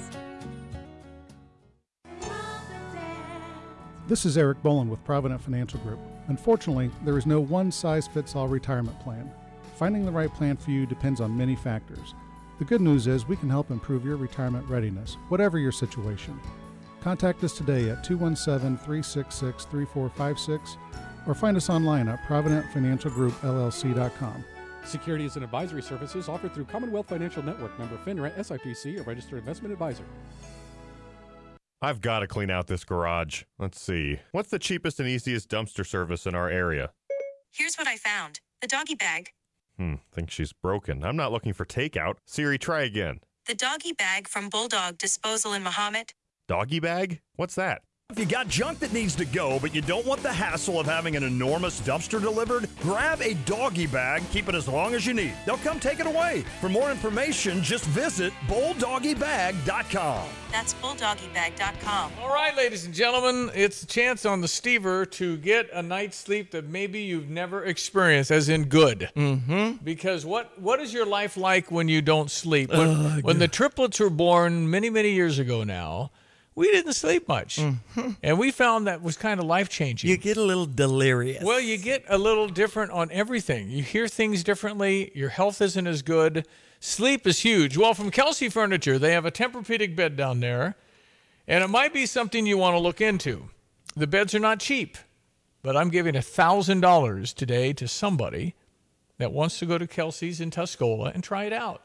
[4.12, 6.02] This is Eric Bolin with Provident Financial Group.
[6.28, 9.32] Unfortunately, there is no one size fits all retirement plan.
[9.78, 12.14] Finding the right plan for you depends on many factors.
[12.60, 16.38] The good news is we can help improve your retirement readiness, whatever your situation.
[17.00, 20.78] Contact us today at 217 366 3456
[21.26, 24.46] or find us online at providentfinancialgroupllc.com.
[24.84, 29.72] Securities and advisory services offered through Commonwealth Financial Network member FINRA SIPC, a registered investment
[29.72, 30.04] advisor.
[31.84, 33.44] I've got to clean out this garage.
[33.58, 34.20] Let's see.
[34.34, 36.92] What's the cheapest and easiest dumpster service in our area?
[37.52, 39.32] Here's what I found the doggy bag.
[39.78, 41.04] Hmm, think she's broken.
[41.04, 42.18] I'm not looking for takeout.
[42.26, 43.22] Siri, try again.
[43.48, 46.12] The doggy bag from Bulldog Disposal in Mahomet.
[46.48, 47.22] Doggy bag?
[47.36, 47.82] What's that?
[48.12, 50.86] If you got junk that needs to go, but you don't want the hassle of
[50.86, 55.14] having an enormous dumpster delivered, grab a doggy bag, keep it as long as you
[55.14, 55.34] need.
[55.46, 56.44] They'll come take it away.
[56.60, 60.28] For more information, just visit bulldoggybag.com.
[60.52, 62.12] That's bulldoggybag.com.
[62.22, 66.18] All right, ladies and gentlemen, it's a chance on the Stever to get a night's
[66.18, 69.10] sleep that maybe you've never experienced, as in good.
[69.16, 69.86] Mm-hmm.
[69.86, 72.72] Because what what is your life like when you don't sleep?
[72.72, 76.12] When, when the triplets were born many, many years ago now,
[76.56, 77.58] we didn't sleep much.
[77.58, 78.12] Mm-hmm.
[78.22, 80.10] And we found that was kind of life changing.
[80.10, 81.44] You get a little delirious.
[81.44, 83.70] Well, you get a little different on everything.
[83.70, 85.12] You hear things differently.
[85.16, 86.46] Your health isn't as good.
[86.80, 87.78] Sleep is huge.
[87.78, 90.76] Well, from Kelsey Furniture, they have a Tempur-Pedic bed down there,
[91.48, 93.50] and it might be something you want to look into.
[93.96, 94.98] The beds are not cheap,
[95.62, 98.56] but I'm giving $1,000 today to somebody
[99.20, 101.84] that wants to go to Kelsey's in Tuscola and try it out.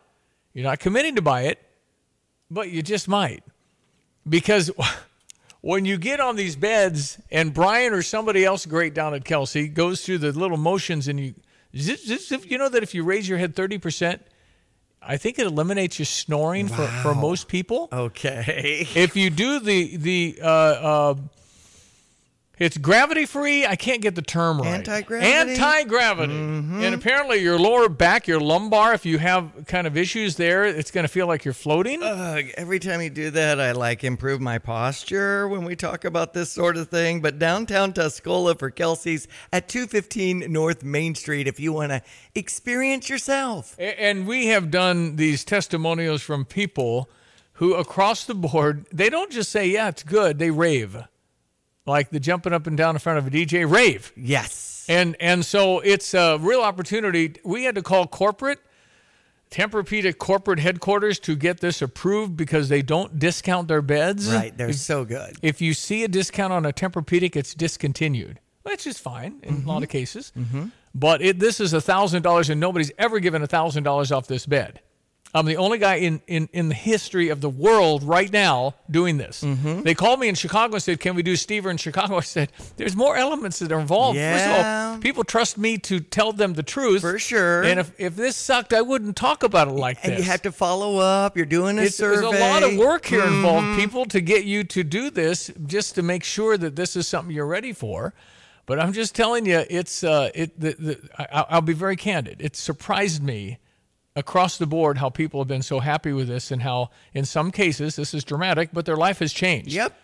[0.55, 1.63] You're not committing to buy it,
[2.51, 3.45] but you just might
[4.29, 4.71] because
[5.61, 9.69] when you get on these beds and Brian or somebody else great down at Kelsey
[9.69, 11.35] goes through the little motions and you
[11.77, 12.51] Zip, zip, zip.
[12.51, 14.21] You know that if you raise your head 30%,
[15.03, 17.89] I think it eliminates your snoring for, for most people.
[17.93, 18.87] Okay.
[18.95, 21.15] If you do the the uh, uh,
[22.59, 23.67] it's gravity free.
[23.67, 24.69] I can't get the term right.
[24.69, 25.31] Anti-gravity?
[25.31, 26.33] Anti gravity.
[26.33, 26.83] Mm-hmm.
[26.83, 30.91] And apparently, your lower back, your lumbar, if you have kind of issues there, it's
[30.91, 32.03] going to feel like you're floating.
[32.03, 36.33] Ugh, every time you do that, I like improve my posture when we talk about
[36.33, 37.21] this sort of thing.
[37.21, 42.03] But downtown Tuscola for Kelsey's at 215 North Main Street if you want to
[42.35, 43.77] experience yourself.
[43.79, 47.11] And we have done these testimonials from people
[47.55, 51.05] who, across the board, they don't just say, yeah, it's good, they rave.
[51.87, 54.13] Like the jumping up and down in front of a DJ, rave.
[54.17, 54.85] Yes.
[54.89, 57.35] And and so it's a real opportunity.
[57.45, 58.59] We had to call corporate,
[59.51, 64.33] Tempur-Pedic corporate headquarters to get this approved because they don't discount their beds.
[64.33, 65.37] Right, they're If- so good.
[65.43, 69.67] If you see a discount on a Tempur-Pedic, it's discontinued, which is fine in a
[69.69, 70.33] lot of cases.
[70.37, 70.73] Mhm.
[70.95, 74.27] But it, this is a thousand dollars, and nobody's ever given a thousand dollars off
[74.27, 74.81] this bed.
[75.37, 79.19] I'm the only guy in, in, in the history of the world right now doing
[79.19, 79.43] this.
[79.43, 79.83] Mm-hmm.
[79.83, 82.51] They called me in Chicago and said, "Can we do Steve in Chicago?" I said,
[82.77, 84.19] "There's more elements that are involved.
[84.19, 87.63] First of all, people trust me to tell them the truth For sure.
[87.63, 90.05] And if, if this sucked, I wouldn't talk about it like that.
[90.09, 90.25] And this.
[90.25, 91.37] you have to follow up.
[91.37, 92.23] You're doing a It's, survey.
[92.23, 93.77] there's a lot of work here involved, Mhm.
[93.77, 97.35] people, to get you to do this, just to make sure that this is something
[97.35, 98.15] you're ready for.
[98.65, 100.59] But I'm just telling you, it's uh, it.
[100.59, 102.41] The, the, I, I'll be very candid.
[102.41, 103.59] It surprised me
[104.17, 107.53] across the board how people have been so happy with this, and how in some
[107.53, 109.73] cases this is dramatic, but their life has changed.
[109.73, 109.97] Yep.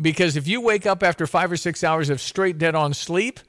[0.00, 3.40] Because if you wake up after five or six hours of straight dead on sleep,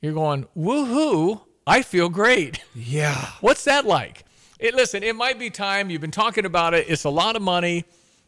[0.00, 1.42] you're going, woohoo!
[1.66, 2.60] I feel great.
[2.74, 3.26] Yeah.
[3.40, 4.24] What's that like?
[4.58, 5.90] It, listen, it might be time.
[5.90, 6.86] You've been talking about it.
[6.88, 7.84] It's a lot of money.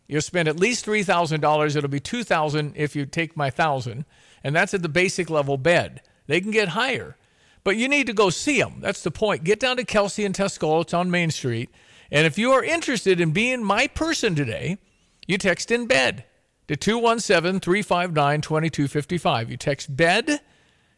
[0.06, 1.74] You'll spend at least three thousand dollars.
[1.74, 4.04] It'll be two thousand if you take my thousand,
[4.44, 6.02] and that's at the basic level bed.
[6.26, 7.16] They can get higher,
[7.64, 8.76] but you need to go see them.
[8.80, 9.42] That's the point.
[9.42, 10.82] Get down to Kelsey and Tuscola.
[10.82, 11.70] It's on Main Street.
[12.12, 14.78] And if you are interested in being my person today,
[15.26, 16.24] you text in bed
[16.68, 19.50] to 217 359 2255.
[19.50, 20.40] You text bed,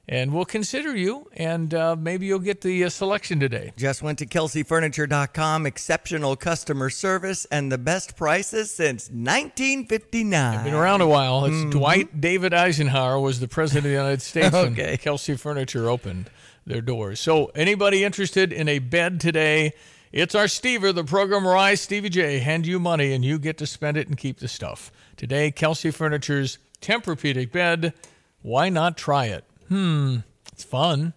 [0.09, 3.73] and we'll consider you, and uh, maybe you'll get the uh, selection today.
[3.77, 5.67] Just went to kelseyfurniture.com.
[5.67, 10.65] Exceptional customer service and the best prices since 1959.
[10.65, 11.45] Been around a while.
[11.45, 14.87] It's Dwight David Eisenhower was the president of the United States Okay.
[14.91, 16.31] when Kelsey Furniture opened
[16.67, 17.21] their doors.
[17.21, 19.73] So anybody interested in a bed today,
[20.13, 23.59] it's our Stever, the program where I, Stevie Jay, hand you money and you get
[23.59, 24.91] to spend it and keep the stuff.
[25.17, 27.95] Today, Kelsey Furniture's Tempur-Pedic bed.
[28.43, 29.45] Why not try it?
[29.69, 30.19] Hmm,
[30.53, 31.13] it's fun.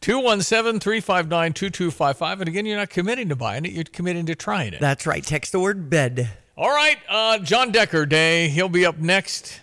[0.00, 2.40] 217-359-2255.
[2.40, 4.80] And again, you're not committing to buying it, you're committing to trying it.
[4.80, 5.24] That's right.
[5.24, 6.30] Text the word bed.
[6.56, 8.48] All right, uh, Jon Decker Day.
[8.48, 9.60] He'll be up next.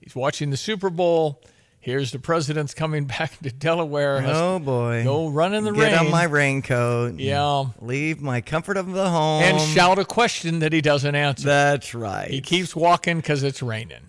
[0.00, 1.40] He's watching the Super Bowl.
[1.86, 4.20] Here's the president's coming back to Delaware.
[4.26, 5.04] Oh boy.
[5.04, 5.94] Go run in the Get rain.
[5.94, 7.20] on my raincoat.
[7.20, 7.66] Yeah.
[7.80, 9.44] Leave my comfort of the home.
[9.44, 11.46] and shout a question that he doesn't answer.
[11.46, 12.28] That's right.
[12.28, 14.02] He keeps walking because it's raining.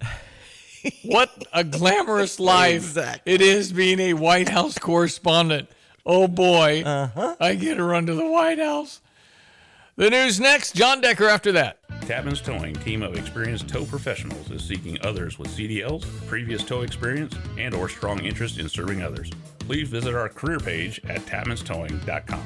[1.03, 3.33] what a glamorous life Exactly.
[3.33, 5.69] it is being a White House correspondent.
[6.03, 7.35] Oh boy, Uh-huh.
[7.39, 9.01] I get to run to the White House.
[9.97, 10.73] The news next.
[10.75, 11.79] Jon Decker after that.
[12.07, 17.35] Tapman's Towing, team of experienced tow professionals, is seeking others with CDLs, previous tow experience,
[17.57, 19.29] and or strong interest in serving others.
[19.59, 22.45] Please visit our career page at tapmanstowing.com.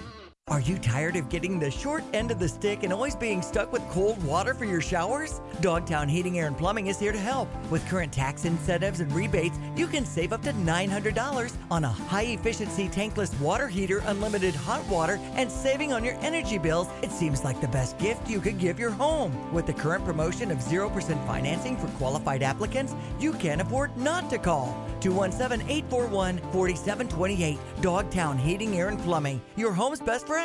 [0.51, 3.71] Are you tired of getting the short end of the stick and always being stuck
[3.71, 5.39] with cold water for your showers?
[5.61, 7.47] Dogtown Heating, Air, and Plumbing is here to help.
[7.71, 12.23] With current tax incentives and rebates, you can save up to $900 on a high
[12.23, 16.89] efficiency tankless water heater, unlimited hot water, and saving on your energy bills.
[17.01, 19.53] It seems like the best gift you could give your home.
[19.53, 24.37] With the current promotion of 0% financing for qualified applicants, you can't afford not to
[24.37, 24.75] call.
[24.99, 27.57] 217 841 4728.
[27.81, 30.40] Dogtown Heating, Air, and Plumbing, your home's best friend.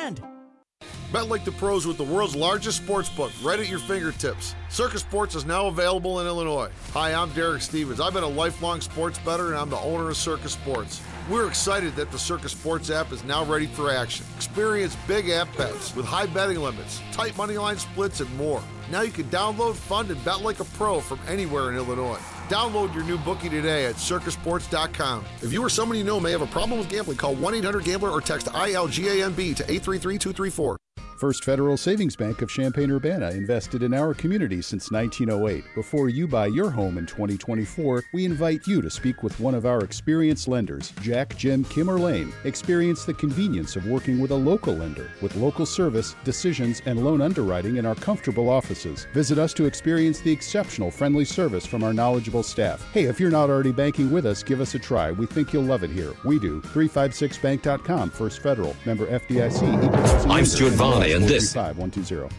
[1.13, 4.55] Bet like the pros with the world's largest sports book right at your fingertips.
[4.69, 6.71] Circa Sports is now available in Illinois.
[6.93, 8.01] Hi, I'm Derek Stevens.
[8.01, 11.01] I've been a lifelong sports bettor and I'm the owner of Circa Sports.
[11.31, 14.27] We're excited that the Circa Sports app is now ready for action.
[14.37, 18.63] Experience big app bets with high betting limits, tight money line splits, and more.
[18.91, 22.21] Now you can download, fund, and bet like a pro from anywhere in Illinois.
[22.49, 25.25] Download your new bookie today at circasports.com.
[25.43, 27.85] If you or someone you know may have a problem with gambling, call 1 800
[27.85, 30.77] Gambler or text ILGAMB to 833 234.
[31.17, 35.65] First Federal Savings Bank of Champaign Urbana invested in our community since 1908.
[35.75, 39.65] Before you buy your home in 2024, we invite you to speak with one of
[39.65, 42.35] our experienced lenders, Jack, Jim, Kim, or Lane.
[42.45, 47.23] Experience the convenience of working with a local lender with local service, decisions, and loan
[47.23, 49.07] underwriting in our comfortable offices.
[49.15, 52.87] Visit us to experience the exceptional friendly service from our knowledgeable staff.
[52.93, 55.13] Hey, if you're not already banking with us, give us a try.
[55.13, 56.13] We think you'll love it here.
[56.27, 56.61] We do.
[56.61, 58.77] 356bank.com, First Federal.
[58.85, 60.29] Member FDIC.
[60.31, 60.86] I'm lender.
[60.91, 62.31] Varney, and this 435-120.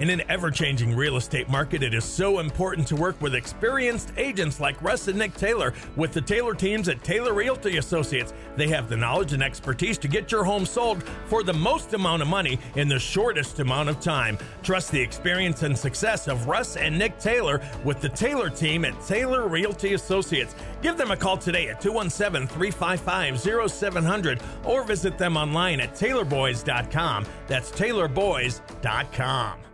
[0.00, 4.12] In an ever changing real estate market, it is so important to work with experienced
[4.16, 8.32] agents like Russ and Nick Taylor with the Taylor teams at Taylor Realty Associates.
[8.56, 12.22] They have the knowledge and expertise to get your home sold for the most amount
[12.22, 14.38] of money in the shortest amount of time.
[14.62, 19.00] Trust the experience and success of Russ and Nick Taylor with the Taylor team at
[19.02, 20.54] Taylor Realty Associates.
[20.80, 27.26] Give them a call today at 217 355 0700 or visit them online at taylorboys.com.
[27.48, 29.67] That's taylorboys.com.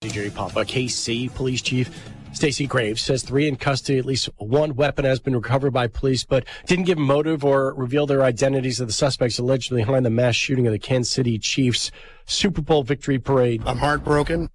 [0.00, 1.90] DJ Papa, KC Police Chief
[2.32, 3.98] Stacey Graves says three in custody.
[3.98, 8.06] At least one weapon has been recovered by police, but didn't give motive or reveal
[8.06, 11.90] their identities of the suspects allegedly behind the mass shooting of the Kansas City Chiefs
[12.26, 13.60] Super Bowl victory parade.
[13.66, 14.50] I'm heartbroken.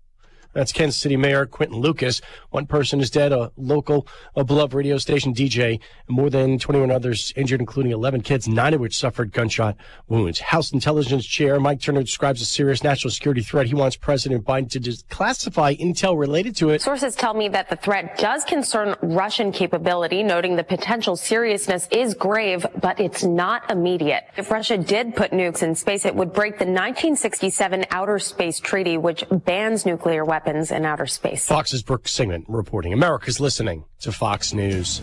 [0.53, 2.21] That's Kansas City Mayor Quinton Lucas.
[2.51, 6.91] One person is dead, a local, a beloved radio station DJ, and more than 21
[6.91, 9.75] others injured, including 11 kids, nine of which suffered gunshot
[10.07, 10.39] wounds.
[10.39, 13.65] House Intelligence Chair Mike Turner describes a serious national security threat.
[13.65, 16.83] He wants President Biden to declassify intel related to it.
[16.83, 22.13] Sources tell me that the threat does concern Russian capability, noting the potential seriousness is
[22.13, 24.25] grave, but it's not immediate.
[24.37, 28.97] If Russia did put nukes in space, it would break the 1967 Outer Space Treaty,
[28.97, 31.47] which bans nuclear weapons in outer space.
[31.47, 32.93] Fox's Brooke Singman reporting.
[32.93, 35.01] America's listening to Fox News.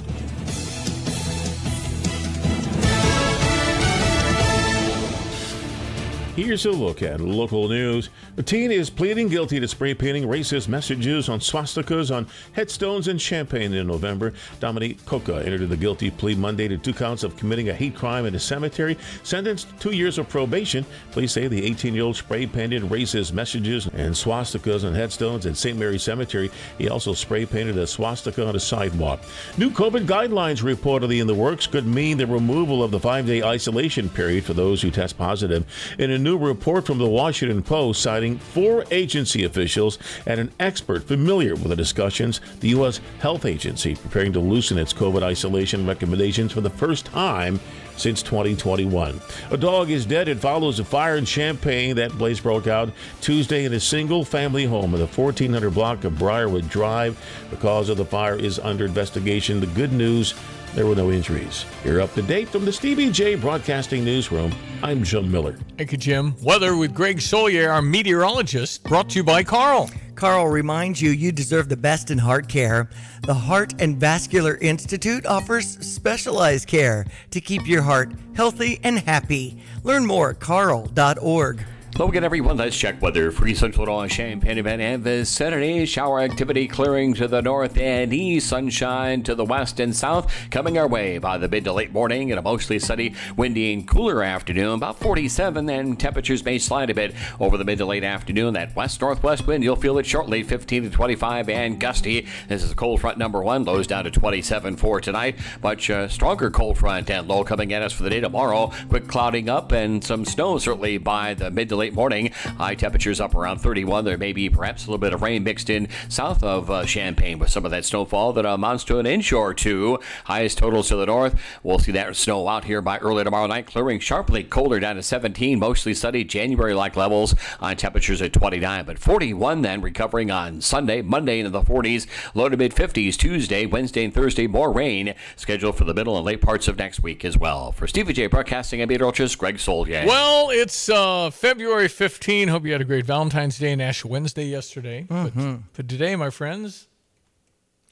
[6.41, 8.09] Here's a look at local news.
[8.39, 13.19] A teen is pleading guilty to spray painting racist messages on swastikas on headstones in
[13.19, 14.33] Champaign in November.
[14.59, 18.25] Dominique Coca entered the guilty plea Monday to two counts of committing a hate crime
[18.25, 20.87] in a cemetery, sentenced two years of probation.
[21.13, 25.59] Police say the 18 year old spray painted racist messages and swastikas on headstones at
[25.59, 25.79] St.
[25.79, 26.51] Mary's Cemetery.
[26.79, 29.21] He also spray painted a swastika on a sidewalk.
[29.59, 33.43] New COVID guidelines reportedly in the works could mean the removal of the five day
[33.43, 35.67] isolation period for those who test positive.
[35.99, 41.05] In a new report from the Washington Post citing four agency officials and an expert
[41.05, 43.01] familiar with the discussions, the U.S.
[43.21, 47.61] Health Agency preparing to loosen its COVID isolation recommendations for the first time
[47.97, 49.21] since 2021.
[49.51, 50.29] A dog is dead.
[50.29, 51.97] It follows a fire in Champaign.
[51.97, 52.91] That blaze broke out
[53.21, 57.19] Tuesday in a single family home in the 1400 block of Briarwood Drive.
[57.51, 59.61] The cause of the fire is under investigation.
[59.61, 60.35] The good news
[60.75, 61.65] there were no injuries.
[61.85, 64.53] You're up to date from the Stevie Jay Broadcasting Newsroom.
[64.83, 65.57] I'm Jim Miller.
[65.77, 66.35] Thank you, Jim.
[66.43, 69.91] Weather with Greg Solier, our meteorologist, brought to you by Carl.
[70.15, 72.91] Carle reminds you you deserve the best in heart care.
[73.23, 79.63] The Heart and Vascular Institute offers specialized care to keep your heart healthy and happy.
[79.83, 81.65] Learn more at carle.org.
[81.93, 82.57] Hello again, everyone.
[82.57, 85.85] Let's check weather for Central Illinois, Champaign event and vicinity.
[85.85, 88.49] Shower activity clearing to the north and east.
[88.49, 90.33] Sunshine to the west and south.
[90.51, 93.87] Coming our way by the mid to late morning and a mostly sunny, windy, and
[93.87, 94.75] cooler afternoon.
[94.75, 98.55] About 47, and temperatures may slide a bit over the mid to late afternoon.
[98.55, 102.27] That west northwest wind, you'll feel it shortly, 15 to 25 and gusty.
[102.49, 103.65] This is a cold front number one.
[103.65, 105.39] Lows down to 27 for tonight.
[105.63, 108.73] Much uh, stronger cold front and low coming at us for the day tomorrow.
[108.89, 112.31] Quick clouding up and some snow certainly by the mid to late morning.
[112.59, 114.05] High temperatures up around 31.
[114.05, 117.39] There may be perhaps a little bit of rain mixed in south of uh, Champaign
[117.39, 119.99] with some of that snowfall that amounts to an inch or two.
[120.25, 121.41] Highest totals to the north.
[121.63, 125.03] We'll see that snow out here by early tomorrow night, clearing sharply colder down to
[125.03, 125.59] 17.
[125.59, 131.01] Mostly sunny January like levels on temperatures at 29, but 41 then recovering on Sunday,
[131.01, 134.47] Monday into the 40s, low to mid 50s Tuesday, Wednesday, and Thursday.
[134.47, 137.73] More rain scheduled for the middle and late parts of next week as well.
[137.73, 140.05] For Stevie Jay Broadcasting, I'm meteorologist Greg Solier.
[140.05, 142.49] Well, it's uh, February 15.
[142.49, 145.07] Hope you had a great Valentine's Day and Ash Wednesday yesterday.
[145.09, 145.57] But, mm-hmm.
[145.75, 146.89] but today, my friends,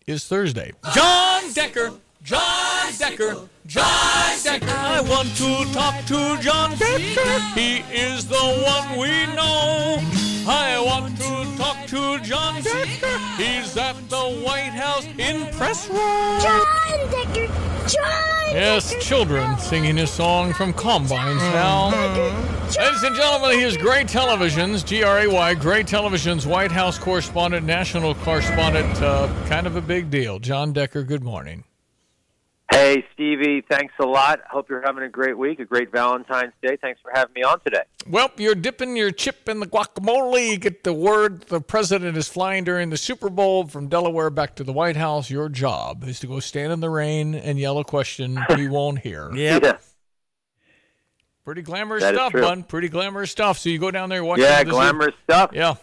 [0.07, 0.73] is Thursday.
[0.95, 1.93] Jon Decker.
[2.23, 3.49] Jon Decker.
[3.67, 4.67] Jon Decker.
[4.67, 7.41] I want to talk to Jon Decker.
[7.55, 10.01] He is the one we know.
[10.47, 13.19] I want to talk to Jon Decker.
[13.37, 16.41] He's at the White House in press room.
[16.41, 17.53] Jon Decker.
[17.87, 18.35] Jon.
[18.51, 21.91] Yes, children singing his song from Combines now.
[22.79, 27.67] Ladies and gentlemen, here's Gray Television's, G R A Y, Gray Television's White House correspondent,
[27.67, 30.39] national correspondent, uh, kind of a big deal.
[30.39, 31.65] Jon Decker, good morning.
[32.71, 34.41] Hey, Stevie, thanks a lot.
[34.51, 36.77] Hope you're having a great week, a great Valentine's Day.
[36.81, 37.83] Thanks for having me on today.
[38.07, 40.51] Well, you're dipping your chip in the guacamole.
[40.51, 44.55] You get the word the president is flying during the Super Bowl from Delaware back
[44.57, 45.31] to the White House.
[45.31, 48.99] Your job is to go stand in the rain and yell a question he won't
[48.99, 49.33] hear.
[49.35, 49.63] Yep.
[49.63, 49.79] Yeah.
[51.47, 52.43] Pretty glamorous That is stuff, true.
[52.43, 52.63] bun.
[52.65, 53.57] Pretty glamorous stuff.
[53.59, 54.41] So you go down there watch.
[54.41, 55.53] Yeah, the glamorous stuff.
[55.55, 55.77] Yeah.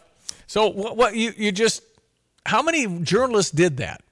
[0.46, 0.96] So what?
[0.96, 1.82] What you you just?
[2.46, 4.04] How many journalists did that?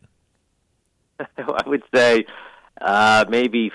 [1.20, 2.26] I would say
[2.84, 3.72] uh, maybe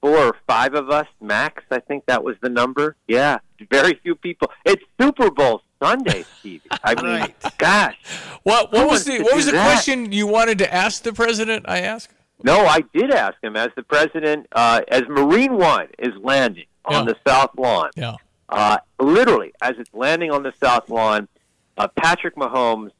[0.00, 1.62] four or five of us max.
[1.70, 2.96] I think that was the number.
[3.06, 3.38] Yeah,
[3.70, 4.50] very few people.
[4.64, 6.62] It's Super Bowl Sunday, Stevie.
[6.84, 7.96] I mean, gosh.
[8.42, 9.64] What what was the what was the that?
[9.64, 11.66] question you wanted to ask the president?
[11.68, 12.10] I asked.
[12.42, 17.06] No, I did ask him as the president, uh, as Marine One is landing on
[17.06, 17.12] Yeah.
[17.12, 17.90] the South Lawn.
[17.96, 18.16] Yeah.
[18.48, 21.28] Uh, literally, as it's landing on the South Lawn,
[21.76, 22.90] uh, Patrick Mahomes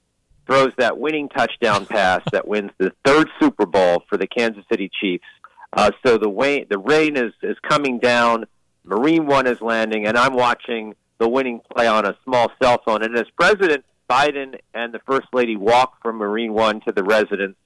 [0.51, 4.91] throws that winning touchdown pass that wins the third Super Bowl for the Kansas City
[5.01, 5.25] Chiefs.
[5.73, 8.45] Uh, so the rain, the rain is, is coming down.
[8.83, 13.05] Marine One is landing, and I'm watching the winning play on a small cell phone.
[13.05, 17.57] And as President Biden and the First Lady walk from Marine One to the residence,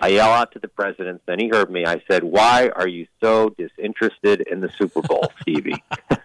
[0.00, 1.22] I yell out to the president.
[1.26, 1.86] Then he heard me.
[1.86, 5.82] I said, "Why are you so disinterested in the Super Bowl, Stevie?"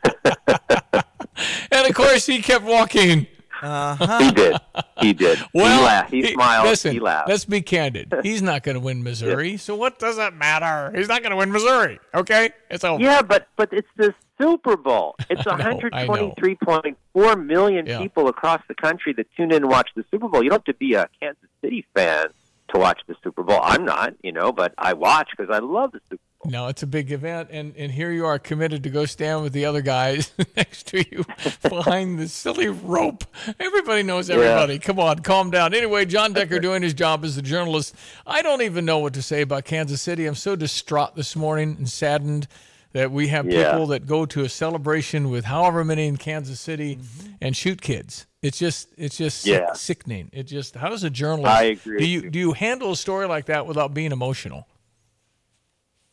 [1.72, 3.28] And of course, he kept walking.
[3.62, 4.20] Uh-huh.
[4.20, 4.58] He did.
[5.00, 5.40] He did.
[5.54, 6.12] Well, he laughed.
[6.12, 6.68] He, smiled.
[6.68, 7.30] Listen, he laughed.
[7.30, 8.14] let's be candid.
[8.24, 10.96] He's not going to win Missouri, so what does it matter?
[10.98, 12.00] He's not going to win Missouri.
[12.14, 13.02] Okay, it's over.
[13.02, 15.16] Yeah, but but it's the Super Bowl.
[15.30, 16.34] It's I know, I know.
[16.38, 18.00] 123.4 million Yeah.
[18.00, 20.44] people across the country that tune in and watch the Super Bowl.
[20.44, 22.28] You don't have to be a Kansas City fan
[22.74, 23.60] to watch the Super Bowl.
[23.62, 26.31] I'm not, you know, but I watch because I love the Super Bowl.
[26.44, 29.54] No, it's a big event, and and here you are committed to go stand with
[29.54, 31.24] the other guys next to you
[31.70, 33.24] behind the silly rope.
[33.60, 34.36] Everybody knows Yeah.
[34.36, 34.80] everybody.
[34.80, 35.74] Come on, calm down.
[35.76, 37.96] Anyway, Jon Decker doing his job as a journalist.
[38.26, 40.26] I don't even know what to say about Kansas City.
[40.26, 42.48] I'm so distraught this morning and saddened
[42.94, 43.72] that we have Yeah.
[43.72, 47.34] people that go to a celebration with however many in Kansas City mm-hmm.
[47.40, 48.26] and shoot kids.
[48.42, 50.30] It's just it's just sick- sickening.
[50.34, 52.96] It just how does a journalist I agree do with you do you handle a
[52.98, 54.68] story like that without being emotional?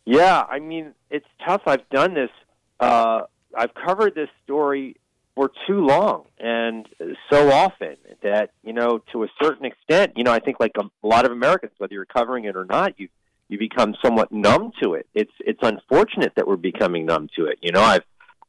[0.08, 1.60] Yeah, I mean, it's tough.
[1.66, 2.30] I've done this.
[2.80, 4.96] Uh, I've covered this story
[5.34, 6.88] for too long and
[7.30, 10.84] so often that you know, to a certain extent, you know, I think like a,
[10.84, 13.08] a lot of Americans, whether you're covering it or not, you
[13.50, 15.06] you become somewhat numb to it.
[15.12, 17.58] It's it's unfortunate that we're becoming numb to it.
[17.60, 18.04] You know, I've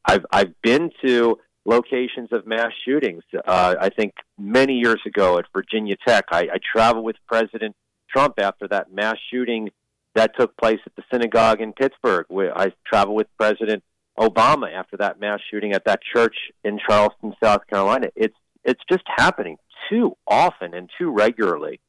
[0.06, 3.24] I've I've been to locations of mass shootings.
[3.34, 7.76] Uh, I think many years ago at Virginia Tech, I, I traveled with President
[8.10, 9.72] Trump after that mass shooting
[10.20, 12.26] that took place at the synagogue in Pittsburgh.
[12.28, 13.84] Where I traveled with President
[14.20, 18.08] Obama after that mass shooting at that church in Charleston, South Carolina.
[18.16, 19.58] It's it's just happening
[19.90, 21.80] too often and too regularly.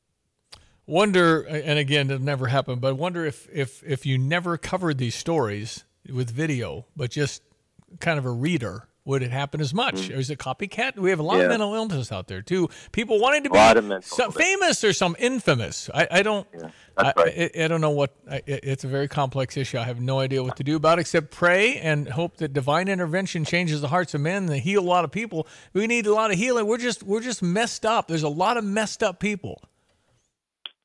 [0.87, 5.14] Wonder, and again, it'll never happened, but wonder if if if you never covered these
[5.14, 7.43] stories with video, but just
[7.99, 10.08] kind of a reader, would it happen as much?
[10.11, 10.96] Or is it copycat?
[10.96, 11.36] We have a lot.
[11.36, 11.44] Yeah.
[11.44, 12.68] of mental illness out there too.
[12.92, 15.90] People wanting to A be lot of mental some famous or some infamous.
[15.92, 16.46] I, I don't.
[16.96, 18.14] I, I, I don't know what.
[18.46, 19.78] It's a very complex issue.
[19.78, 22.88] I have no idea what to do about it except pray and hope that divine
[22.88, 25.46] intervention changes the hearts of men and heal a lot of people.
[25.72, 26.66] We need a lot of healing.
[26.66, 28.08] We're just we're just messed up.
[28.08, 29.62] There's a lot of messed up people.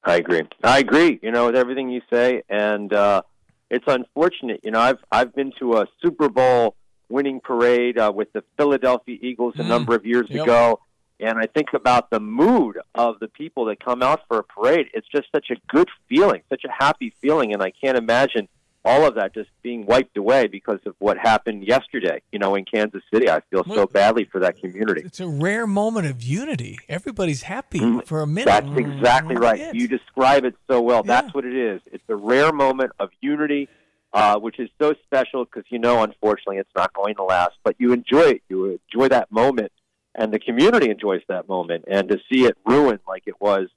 [0.03, 0.43] I agree.
[0.63, 1.19] I agree.
[1.21, 3.23] You know, with everything you say, and uh,
[3.69, 4.61] it's unfortunate.
[4.63, 6.75] You know, I've I've been to a Super Bowl
[7.09, 9.67] winning parade uh, with the Philadelphia Eagles a Mm.
[9.67, 10.43] number of years Yep.
[10.43, 10.79] ago,
[11.19, 14.87] and I think about the mood of the people that come out for a parade.
[14.93, 18.47] It's just such a good feeling, such a happy feeling, and I can't imagine
[18.87, 22.21] all of that just being wiped away because of what happened yesterday.
[22.31, 25.01] You know, in Kansas City, I feel so badly for that community.
[25.03, 26.77] It's a rare moment of unity.
[26.87, 28.45] Everybody's happy for a minute.
[28.45, 29.73] That's exactly right.
[29.73, 31.01] You describe it so well.
[31.01, 31.81] That's what it is.
[31.91, 33.69] It's a rare moment of unity,
[34.15, 37.53] uh, which is so special because you know, unfortunately, it's not going to last.
[37.63, 38.41] But you enjoy it.
[38.49, 39.71] You enjoy that moment,
[40.15, 41.85] and the community enjoys that moment.
[41.87, 43.67] And to see it ruined like it was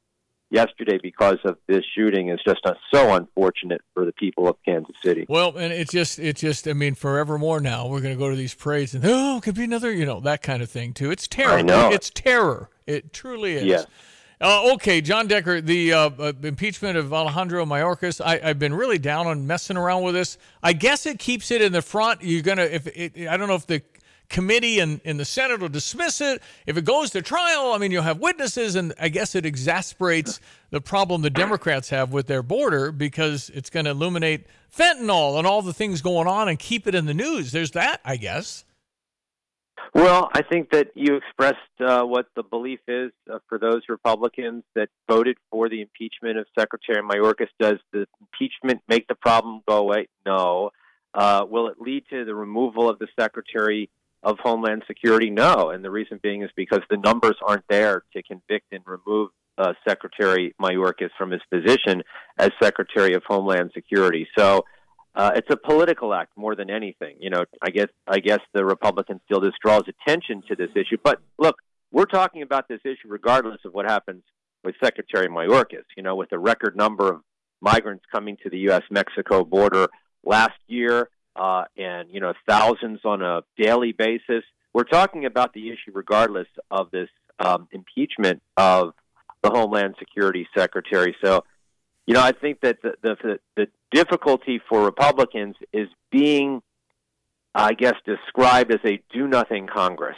[0.50, 4.96] yesterday because of this shooting is just uh, so unfortunate for the people of Kansas
[5.02, 5.26] City.
[5.28, 8.36] Well, and it's just, it's just, I mean, forevermore now, we're going to go to
[8.36, 11.10] these parades and, oh, it could be another, you know, that kind of thing too.
[11.10, 11.52] It's terror.
[11.52, 11.90] I know.
[11.90, 12.70] It's terror.
[12.86, 13.64] It truly is.
[13.64, 13.86] Yes.
[14.40, 18.20] Uh, okay, Jon Decker, the uh, uh, impeachment of Alejandro Mayorkas.
[18.24, 20.38] I, I've been really down on messing around with this.
[20.62, 22.22] I guess it keeps it in the front.
[22.22, 23.82] You're gonna, if it, I don't know if the
[24.28, 26.40] committee and, and the Senate will dismiss it.
[26.66, 30.38] If it goes to trial, I mean, you'll have witnesses, and I guess it exasperates
[30.70, 35.48] the problem the Democrats have with their border because it's going to illuminate fentanyl and
[35.48, 37.50] all the things going on and keep it in the news.
[37.50, 38.64] There's that, I guess.
[39.94, 44.64] Well, I think that you expressed uh, what the belief is uh, for those Republicans
[44.74, 47.48] that voted for the impeachment of Secretary Mayorkas.
[47.58, 50.08] Does the impeachment make the problem go away?
[50.26, 50.70] No.
[51.14, 53.88] Uh, will it lead to the removal of the Secretary
[54.22, 55.30] of Homeland Security?
[55.30, 55.70] No.
[55.70, 59.72] And the reason being is because the numbers aren't there to convict and remove uh,
[59.88, 62.02] Secretary Mayorkas from his position
[62.38, 64.28] as Secretary of Homeland Security.
[64.36, 64.64] So
[65.14, 67.16] uh, it's a political act more than anything.
[67.20, 70.96] You know, I guess I guess the Republicans feel this draws attention to this issue.
[71.02, 71.56] But look,
[71.90, 74.22] we're talking about this issue regardless of what happens
[74.64, 75.84] with Secretary Mayorkas.
[75.96, 77.20] You know, with a record number of
[77.60, 78.82] migrants coming to the U.S.
[78.90, 79.88] Mexico border
[80.24, 84.44] last year, uh, and you know, thousands on a daily basis.
[84.74, 88.92] We're talking about the issue regardless of this um, impeachment of
[89.42, 91.16] the Homeland Security Secretary.
[91.24, 91.44] So
[92.08, 96.62] you know, I think that the, the, the difficulty for Republicans is being,
[97.54, 100.16] I guess, described as a do nothing Congress.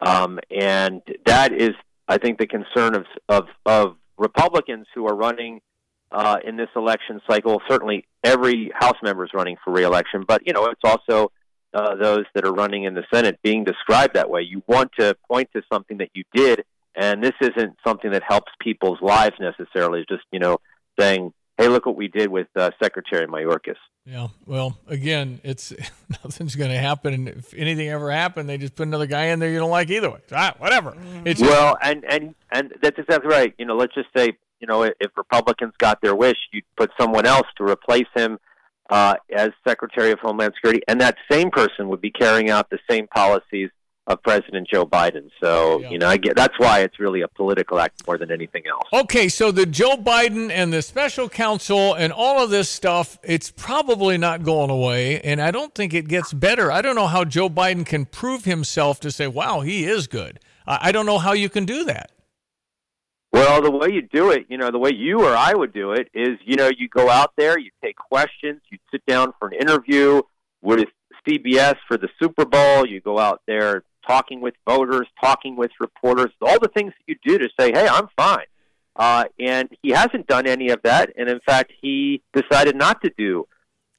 [0.00, 1.70] Um, and that is,
[2.06, 5.60] I think, the concern of, of, of Republicans who are running
[6.12, 7.60] uh, in this election cycle.
[7.68, 11.32] Certainly, every House member is running for reelection, but, you know, it's also
[11.74, 14.42] uh, those that are running in the Senate being described that way.
[14.42, 16.62] You want to point to something that you did,
[16.94, 20.02] and this isn't something that helps people's lives necessarily.
[20.02, 20.58] It's just, you know,
[20.98, 24.28] saying, "Hey, look what we did with uh, Secretary Mayorkas." Yeah.
[24.46, 25.72] Well, again, it's
[26.24, 29.38] nothing's going to happen, and if anything ever happened, they just put another guy in
[29.38, 30.20] there you don't like either way.
[30.32, 30.96] Ah, whatever.
[31.24, 33.54] It's well, and and and that's exactly right.
[33.58, 37.26] You know, let's just say, you know, if Republicans got their wish, you'd put someone
[37.26, 38.38] else to replace him
[38.90, 42.78] uh, as Secretary of Homeland Security, and that same person would be carrying out the
[42.90, 43.70] same policies
[44.08, 45.30] of President Joe Biden.
[45.42, 48.62] So, you know, I get that's why it's really a political act more than anything
[48.66, 48.88] else.
[48.92, 53.50] Okay, so the Joe Biden and the special counsel and all of this stuff, it's
[53.50, 56.72] probably not going away, and I don't think it gets better.
[56.72, 60.40] I don't know how Joe Biden can prove himself to say, "Wow, he is good."
[60.66, 62.10] I, I don't know how you can do that.
[63.30, 65.92] Well, the way you do it, you know, the way you or I would do
[65.92, 69.48] it is, you know, you go out there, you take questions, you sit down for
[69.48, 70.22] an interview
[70.62, 70.88] with
[71.28, 76.30] CBS for the Super Bowl, you go out there talking with voters, talking with reporters,
[76.40, 78.46] all the things that you do to say, hey, I'm fine.
[78.96, 81.10] Uh, and he hasn't done any of that.
[81.16, 83.46] And in fact, he decided not to do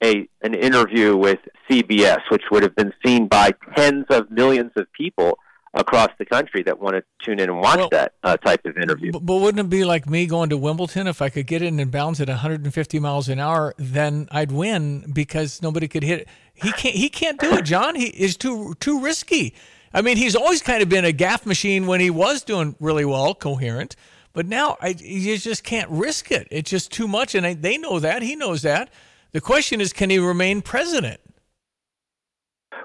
[0.04, 1.40] a an interview with
[1.70, 5.40] CBS, which would have been seen by tens of millions of people
[5.74, 8.76] across the country that want to tune in and watch well, that uh, type of
[8.78, 9.12] interview.
[9.12, 11.08] But, but, wouldn't it be like me going to Wimbledon?
[11.08, 15.12] If I could get in and bounce at 150 miles an hour, then I'd win
[15.14, 16.28] because nobody could hit it.
[16.56, 16.96] He can't.
[16.96, 17.96] He can't do it, Jon.
[17.96, 19.54] He is too too risky.
[19.94, 23.06] I mean, he's always kind of been a gaff machine when he was doing really
[23.06, 23.96] well, coherent.
[24.34, 26.48] But now I, you just can't risk it.
[26.52, 28.22] It's just too much, and I, they know that.
[28.22, 28.90] He knows that.
[29.32, 31.20] The question is, can he remain president?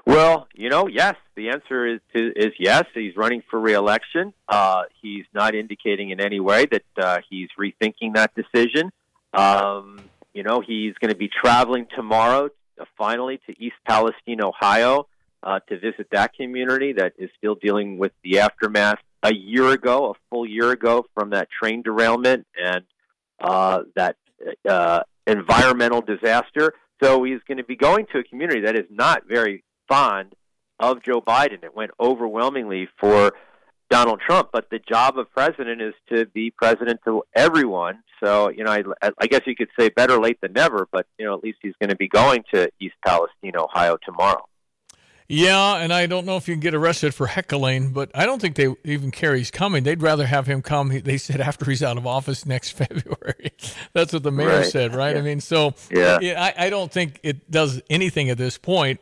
[0.05, 1.15] Well, you know, yes.
[1.35, 2.85] The answer is is yes.
[2.93, 4.33] He's running for reelection.
[4.47, 8.91] Uh, he's not indicating in any way that uh, he's rethinking that decision.
[9.33, 9.99] Um,
[10.33, 12.49] you know, he's going to be traveling tomorrow,
[12.79, 15.07] uh, finally, to East Palestine, Ohio,
[15.45, 20.11] uh, to visit that community that is still dealing with the aftermath a year ago,
[20.11, 22.83] a full year ago from that train derailment and
[23.39, 24.17] uh, that
[24.67, 26.73] uh, environmental disaster.
[27.01, 30.33] So he's going to be going to a community that is not very fond
[30.79, 31.63] of Joe Biden.
[31.63, 33.33] It went overwhelmingly for
[33.89, 37.99] Donald Trump, but the job of president is to be president to everyone.
[38.23, 41.25] So, you know, I, I guess you could say better late than never, but, you
[41.25, 44.47] know, at least he's going to be going to East Palestine, Ohio tomorrow.
[45.27, 48.39] Yeah, and I don't know if you can get arrested for heckling, but I don't
[48.39, 49.83] think they even care he's coming.
[49.83, 50.89] They'd rather have him come.
[51.03, 53.51] They said after he's out of office next February.
[53.93, 54.65] That's what the mayor right.
[54.65, 55.15] said, right?
[55.15, 55.21] Yeah.
[55.21, 58.99] I mean, so yeah, I, I, don't think it does anything at this point.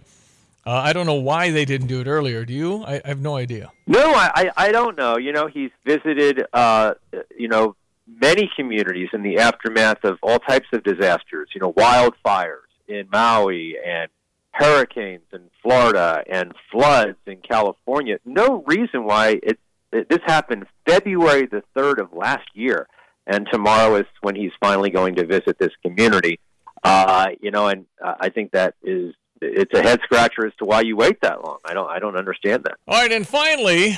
[0.65, 2.45] Uh, I don't know why they didn't do it earlier.
[2.45, 2.84] Do you?
[2.84, 3.71] I, I have no idea.
[3.86, 5.17] No, I, I don't know.
[5.17, 6.93] You know, he's visited, uh,
[7.38, 7.76] you know,
[8.07, 11.49] many communities in the aftermath of all types of disasters.
[11.53, 14.09] You know, wildfires in Maui and
[14.54, 18.18] hurricanes in Florida and floods in California.
[18.26, 19.60] No reason why it,
[19.91, 22.88] it this happened February the 3rd of last year
[23.26, 26.39] and tomorrow is when he's finally going to visit this community.
[26.84, 30.66] Uh, you know, and uh, I think that is it's a head scratcher as to
[30.66, 31.58] why you wait that long.
[31.64, 32.76] I don't I don't understand that.
[32.88, 33.97] All right, and finally,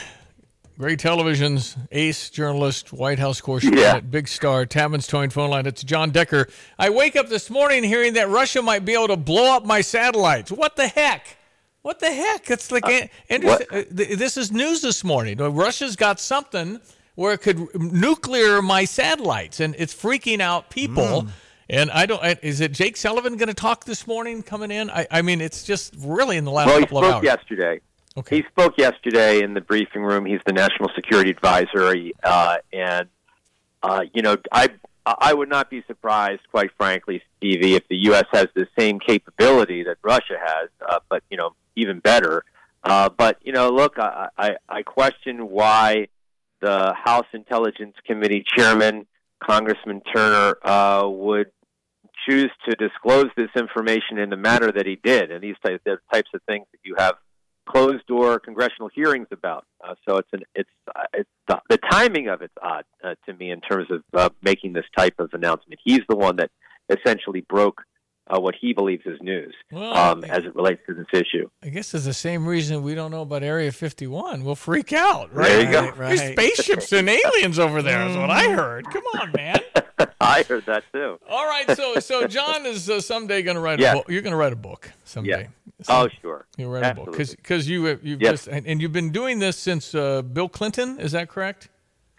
[0.78, 3.99] Great television's ace journalist, White House correspondent, yeah.
[4.01, 5.65] big star, Tapman's Towing phone line.
[5.65, 6.49] It's Jon Decker.
[6.78, 9.80] I wake up this morning hearing that Russia might be able to blow up my
[9.80, 10.51] satellites.
[10.51, 11.38] What the heck?
[11.82, 12.51] What the heck?
[12.51, 15.38] It's like uh, uh, this is news this morning.
[15.38, 16.82] Russia's got something
[17.15, 21.23] where it could nuclear my satellites, and it's freaking out people.
[21.23, 21.30] Mm.
[21.69, 22.21] And I don't.
[22.43, 24.89] Is it Jake Sullivan going to talk this morning coming in?
[24.89, 27.23] I, I mean, it's just really in the last well, couple of hours.
[27.23, 27.80] yesterday.
[28.30, 30.26] He spoke yesterday in the briefing room.
[30.26, 31.93] He's the national security advisor,
[32.24, 33.09] uh, and
[33.84, 34.70] uh, you know, I
[35.05, 38.26] I would not be surprised, quite frankly, Stevie, if the U.S.
[38.32, 42.43] has the same capability that Russia has, uh, but you know, even better.
[42.84, 46.07] Uh, but you know, look, I, I, I question why
[46.61, 49.05] the House Intelligence Committee chairman,
[49.43, 51.51] Congressman Turner, uh, would
[52.28, 56.30] choose to disclose this information in the manner that he did, and these types, types
[56.34, 57.16] of things that you have
[57.68, 59.66] closed door congressional hearings about.
[59.84, 63.34] Uh, so it's an it's uh, it's the, the, timing of it's odd uh, to
[63.34, 65.80] me in terms of uh, making this type of announcement.
[65.84, 66.51] He's the one that
[66.89, 67.82] essentially broke.
[68.28, 71.47] Uh, what he believes is news well, um, as it relates to this issue.
[71.61, 74.43] I guess it's the same reason we don't know about Area 51.
[74.43, 75.47] We'll freak out, right?
[75.47, 75.91] There you go.
[75.95, 78.86] There's spaceships and aliens over there, is what I heard.
[78.86, 79.59] Come on, man.
[80.20, 81.20] I heard that too.
[81.30, 83.93] All right, so so Jon is uh, someday going to write Yes.
[83.93, 84.09] a book.
[84.09, 85.49] You're going to write a book someday.
[85.90, 86.46] Oh, sure.
[86.58, 87.36] You'll write a book Absolutely.
[87.38, 88.32] because you uh, you've Yes.
[88.32, 91.00] just and, and you've been doing this since uh, Bill Clinton.
[91.00, 91.70] Is that correct?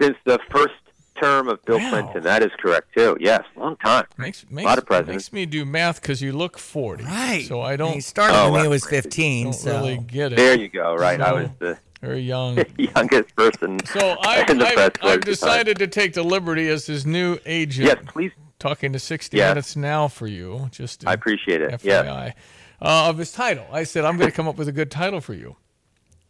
[0.00, 0.74] Since the first
[1.22, 1.90] term of Bill Wow.
[1.90, 3.16] Clinton, that is correct too.
[3.20, 4.04] Yes, long time.
[4.18, 5.26] Makes, a lot of presidents.
[5.26, 7.04] makes me do math because you look 40.
[7.04, 7.44] Right.
[7.46, 7.94] So I don't.
[7.94, 9.44] He started Oh, when he was 15.
[9.44, 10.36] don't so really get it.
[10.36, 10.94] There you go.
[10.94, 12.62] Right, I was the very young.
[12.78, 14.72] youngest person So I, in the I've.
[14.78, 15.20] I've at time.
[15.20, 17.86] decided to take the liberty as his new agent.
[17.88, 18.32] Yes, please.
[18.58, 19.50] Talking to 60 Yes.
[19.50, 20.68] Minutes now for you.
[20.70, 21.70] Just I appreciate it.
[21.72, 21.84] FYI.
[21.84, 22.32] Yeah.
[22.80, 23.66] Uh, of his title.
[23.72, 25.56] I said, I'm going to come up with a good title for you.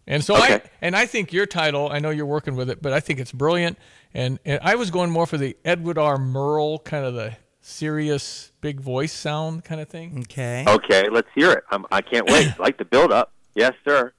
[0.06, 2.92] And so I and I think your title, I know you're working with it, but
[2.92, 3.76] I think it's brilliant.
[4.14, 6.16] And, and I was going more for the Edward R.
[6.16, 10.20] Murrow kind of the serious big voice sound kind of thing.
[10.20, 10.64] Okay.
[10.68, 11.64] Okay, let's hear it.
[11.70, 12.54] I'm, I can't wait.
[12.56, 13.32] I like the build up.
[13.56, 14.12] Yes, sir.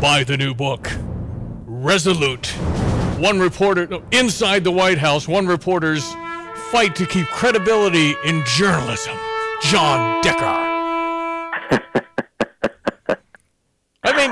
[0.00, 0.90] Buy the new book,
[1.64, 2.48] Resolute.
[3.20, 5.28] One reporter no, inside the White House.
[5.28, 6.12] One reporter's
[6.72, 9.16] fight to keep credibility in journalism.
[9.62, 10.71] Jon Decker.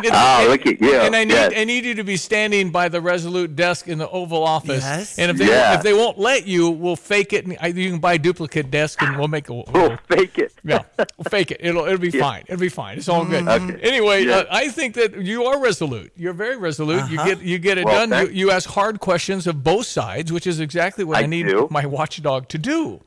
[0.01, 0.95] I mean, it's, Oh, and, look at you.
[1.01, 1.53] And I need Yes.
[1.57, 4.83] I need you to be standing by the Resolute desk in the Oval Office.
[4.83, 5.19] Yes.
[5.19, 5.75] And if they Yeah.
[5.77, 7.47] if they won't let you, we'll fake it.
[7.47, 9.55] And you can buy a duplicate desk, and we'll make a.
[9.73, 10.53] We'll fake it.
[10.65, 11.59] Yeah, we'll fake it.
[11.61, 12.45] It'll it'll be fine.
[12.49, 12.99] It'll be fine.
[12.99, 13.47] It's all good.
[13.49, 13.79] Okay.
[13.83, 14.37] Anyway, Yeah.
[14.39, 16.13] uh, I think that you are resolute.
[16.17, 17.09] You're very resolute.
[17.11, 17.25] You Uh-huh.
[17.35, 18.27] get you get it Well, done.
[18.27, 21.47] You, you ask hard questions of both sides, which is exactly what I, I need
[21.47, 21.69] do.
[21.71, 23.01] my watchdog to do.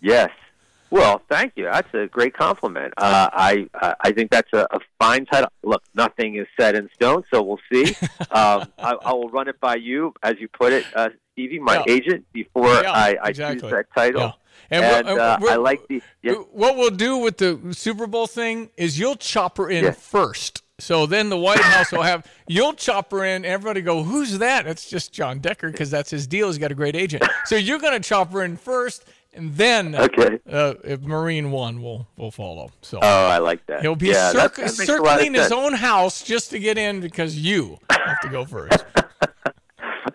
[0.00, 0.30] Yes.
[0.92, 1.64] Well, thank you.
[1.64, 2.92] That's a great compliment.
[2.98, 3.66] Uh, I
[4.00, 5.48] I think that's a, a fine title.
[5.64, 7.96] Look, nothing is set in stone, so we'll see.
[8.30, 11.76] um, I, I will run it by you, as you put it, uh, Stevie, my
[11.86, 11.94] Yeah.
[11.94, 13.62] agent, before Yeah, I, I exactly.
[13.62, 14.20] choose that title.
[14.20, 14.32] Yeah.
[14.70, 16.02] And, And we're- uh, we're- I like the.
[16.22, 16.32] Yeah.
[16.34, 20.62] What we'll do with the Super Bowl thing is you'll chop her in first.
[20.78, 23.44] So then the White House will have you'll chop her in.
[23.44, 24.66] Everybody go, who's that?
[24.66, 26.48] It's just Jon Decker because that's his deal.
[26.48, 27.22] He's got a great agent.
[27.44, 29.04] So you're going to chop her in first,
[29.34, 30.38] and then Okay.
[30.50, 32.70] uh, if Marine One will will follow.
[32.82, 33.80] So Oh, I like that.
[33.82, 36.50] he'll be yeah, that- circ- that makes a lot of circling his own house just
[36.50, 38.84] to get in because you have to go first.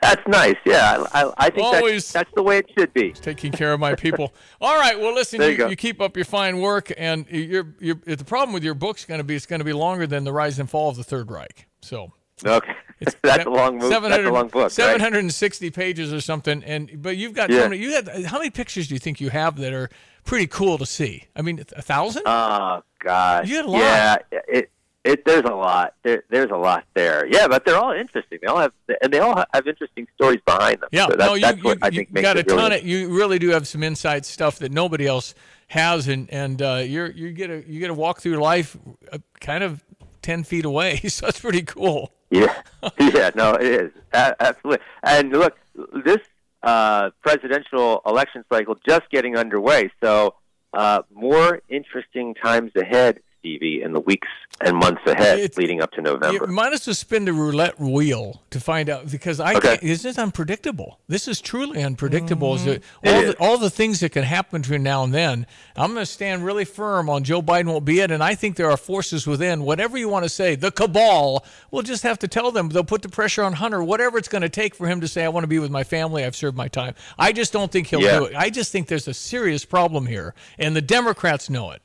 [0.01, 0.55] That's nice.
[0.65, 3.11] Yeah, I, I, I think Always- that's, that's the way it should be.
[3.13, 4.33] taking care of my people.
[4.61, 4.97] All right.
[4.99, 8.53] Well, listen, you, you you keep up your fine work, and you're, you're, the problem
[8.53, 10.59] with your book's is going to be it's going to be longer than the rise
[10.59, 11.67] and fall of the Third Reich.
[11.81, 12.11] So
[12.45, 13.89] Okay, it's that's a long move.
[13.89, 14.63] That's a long book.
[14.63, 14.71] right?
[14.71, 17.63] 760 pages or something, and but you've got Yeah.
[17.63, 17.81] so many.
[17.81, 19.89] You had how many pictures do you think you have that are
[20.23, 21.25] pretty cool to see?
[21.35, 22.23] I mean, a thousand.
[22.25, 23.47] Oh gosh.
[23.47, 23.79] You had a lot.
[23.79, 24.17] Yeah,
[24.47, 24.71] it
[25.03, 25.93] it there's a lot.
[26.03, 27.25] There there's a lot there.
[27.27, 28.39] Yeah, but they're all interesting.
[28.41, 30.89] They all have and they all have interesting stories behind them.
[30.91, 32.61] Yeah, so that, no, you, that's you, what I you think makes got a really
[32.61, 32.83] ton of.
[32.83, 35.33] You really do have some inside stuff that nobody else
[35.67, 38.75] has, and and uh, you're you get a you get to walk through life
[39.11, 39.83] uh, kind of
[40.21, 40.99] ten feet away.
[41.09, 42.11] So that's pretty cool.
[42.29, 42.61] Yeah,
[42.99, 44.85] yeah, no, it is absolutely.
[45.03, 45.57] And look,
[46.03, 46.19] this
[46.63, 50.35] uh, presidential election cycle just getting underway, so
[50.73, 54.27] uh, more interesting times ahead, Stevie, in the weeks
[54.61, 56.45] and months ahead It's- leading up to November.
[56.45, 59.77] You might as well spin the roulette wheel to find out because I Okay.
[59.81, 60.99] this is unpredictable.
[61.07, 62.55] This is truly unpredictable.
[62.57, 62.69] Mm-hmm.
[62.69, 65.45] It all the, all the things that can happen between now and then.
[65.75, 68.55] I'm going to stand really firm on Joe Biden won't be it, and I think
[68.57, 69.63] there are forces within.
[69.63, 71.45] Whatever you want to say, the cabal.
[71.71, 72.69] We'll just have to tell them.
[72.69, 73.83] They'll put the pressure on Hunter.
[73.83, 75.83] Whatever it's going to take for him to say, "I want to be with my
[75.83, 76.25] family.
[76.25, 78.19] I've served my time." I just don't think he'll Yeah.
[78.19, 78.35] do it.
[78.35, 81.81] I just think there's a serious problem here, and the Democrats know it.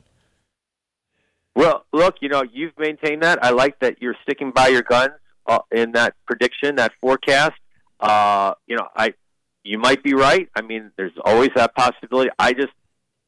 [1.55, 3.45] Well, look, you know, you've maintained that.
[3.45, 5.13] I like that you're sticking by your guns
[5.47, 7.53] uh, in that prediction, that forecast.
[8.01, 9.15] Uh, you know, I
[9.65, 10.49] you might be right.
[10.57, 12.31] I mean, there's always that possibility.
[12.39, 12.73] I just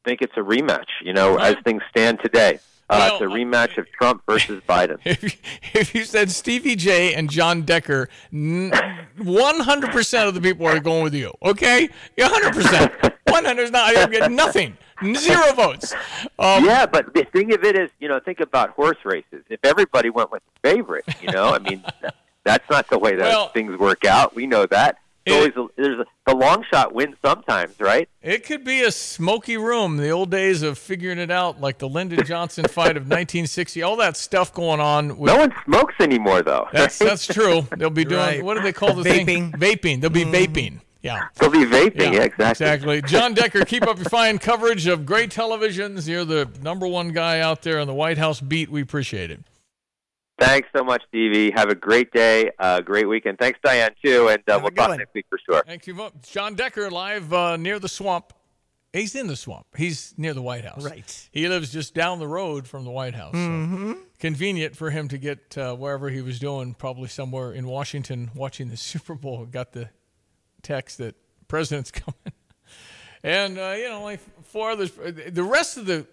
[0.03, 0.87] think it's a rematch.
[1.03, 2.59] You know, as things stand today,
[2.89, 4.97] uh, it's a rematch of Trump versus Biden.
[5.05, 5.29] If you,
[5.73, 10.79] if you said Stevie Jay and Jon Decker, one hundred percent of the people are
[10.79, 11.33] going with you.
[11.43, 12.91] Okay, one hundred percent.
[13.27, 13.97] One hundred is not.
[13.97, 14.77] I get nothing.
[15.15, 15.93] Zero votes.
[16.39, 19.43] Um, yeah, but the thing of it is, you know, think about horse races.
[19.49, 21.83] If everybody went with the favorite, you know, I mean,
[22.45, 24.35] that's not the way that Well- things work out.
[24.35, 24.97] We know that.
[25.25, 28.07] It- always a, there's a, the long shot wins sometimes, right?
[28.21, 29.97] It could be a smoky room.
[29.97, 33.81] The old days of figuring it out, like the Lyndon Johnson fight of 1960.
[33.81, 35.17] All that stuff going on.
[35.17, 36.67] With, No one smokes anymore, though.
[36.71, 37.67] That's that's true.
[37.75, 38.43] They'll be doing Right.
[38.43, 39.51] what do they call the thing?
[39.53, 39.99] Vaping.
[40.01, 40.81] They'll be vaping.
[41.05, 41.27] Yeah.
[41.35, 42.13] They'll be vaping.
[42.13, 42.65] Yeah, exactly.
[42.65, 43.01] Exactly.
[43.03, 46.07] Jon Decker, keep up your fine coverage of great televisions.
[46.07, 48.71] You're the number one guy out there on the White House beat.
[48.71, 49.41] We appreciate it.
[50.39, 51.51] Thanks so much, Stevie.
[51.51, 53.37] Have a great day, uh, great weekend.
[53.37, 55.63] Thanks, Diane, too, and uh, we'll talk next week for sure.
[55.65, 56.09] Thank you.
[56.29, 58.33] Jon Decker live uh, near the swamp.
[58.91, 59.67] He's in the swamp.
[59.77, 60.83] He's near the White House.
[60.83, 61.29] Right.
[61.31, 63.33] He lives just down the road from the White House.
[63.33, 63.97] so Mhm.
[64.19, 68.69] Convenient for him to get uh, wherever he was doing, probably somewhere in Washington watching
[68.69, 69.45] the Super Bowl.
[69.45, 69.89] Got the
[70.65, 71.15] text that
[71.47, 72.33] president's coming.
[73.23, 74.91] And, uh, you know, like four others.
[74.91, 76.05] The rest of the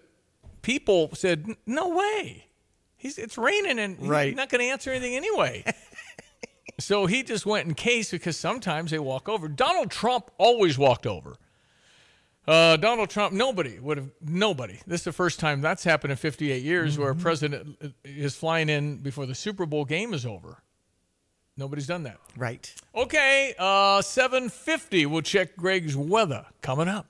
[0.61, 2.47] people said, no way.
[2.97, 5.63] He's, it's raining and he's not going to answer anything anyway.
[6.79, 9.47] so he just went in case because sometimes they walk over.
[9.47, 11.35] Donald Trump always walked over.
[12.47, 14.79] Uh, Donald Trump, nobody would have, nobody.
[14.85, 18.69] This is the first time that's happened in 58 years where a president is flying
[18.69, 20.61] in before the Super Bowl game is over.
[21.55, 22.17] Nobody's done that.
[22.35, 22.73] Right.
[22.95, 25.05] Okay, uh, 750.
[25.05, 27.07] We'll check Greg's weather coming up.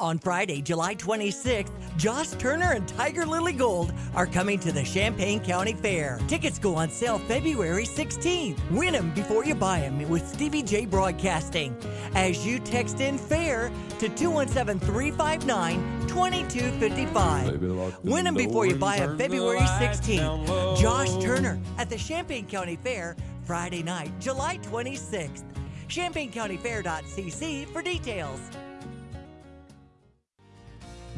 [0.00, 5.74] On Friday, July 26th, Josh Turner and Tigirlily Gold are coming to the Champaign County
[5.74, 6.18] Fair.
[6.26, 8.58] Tickets go on sale February 16th.
[8.70, 11.76] Win them before you buy them with Stevie Jay Broadcasting.
[12.14, 18.02] As you text in FAIR to 217 359 2255.
[18.02, 20.80] Win them before you buy them February 16th.
[20.80, 23.16] Josh Turner at the Champaign County Fair,
[23.50, 25.42] Friday night, July 26th.
[25.88, 28.38] ChampaignCountyFair.cc for details.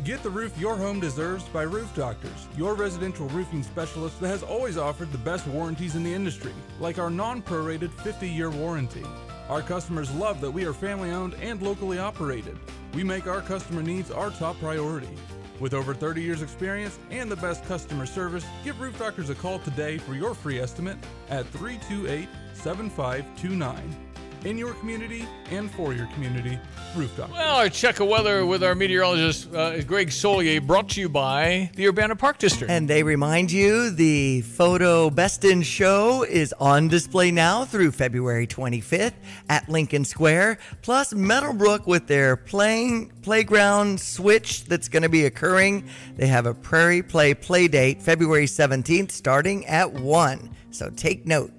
[0.02, 4.42] Get the roof your home deserves by Roof Doctors, your residential roofing specialist that has
[4.42, 9.04] always offered the best warranties in the industry, like our non prorated 50 year warranty.
[9.50, 12.58] Our customers love that we are family owned and locally operated.
[12.94, 15.14] We make our customer needs our top priority.
[15.60, 19.58] With over 30 years' experience and the best customer service, give Roof Doctors a call
[19.60, 20.96] today for your free estimate
[21.28, 24.11] at 328 7529.
[24.44, 26.58] In your community and for your community,
[26.96, 27.36] Roof Doctors.
[27.36, 31.70] Well, our check of weather with our meteorologist, uh, Greg Solier, brought to you by
[31.76, 32.68] the Urbana Park District.
[32.68, 38.48] And they remind you the photo Best in Show is on display now through February
[38.48, 39.14] 25th
[39.48, 40.58] at Lincoln Square.
[40.82, 45.88] Plus, Meadowbrook with their playing playground switch that's going to be occurring.
[46.16, 50.50] They have a Prairie Play play date February 17th starting at 1.
[50.72, 51.52] So take note.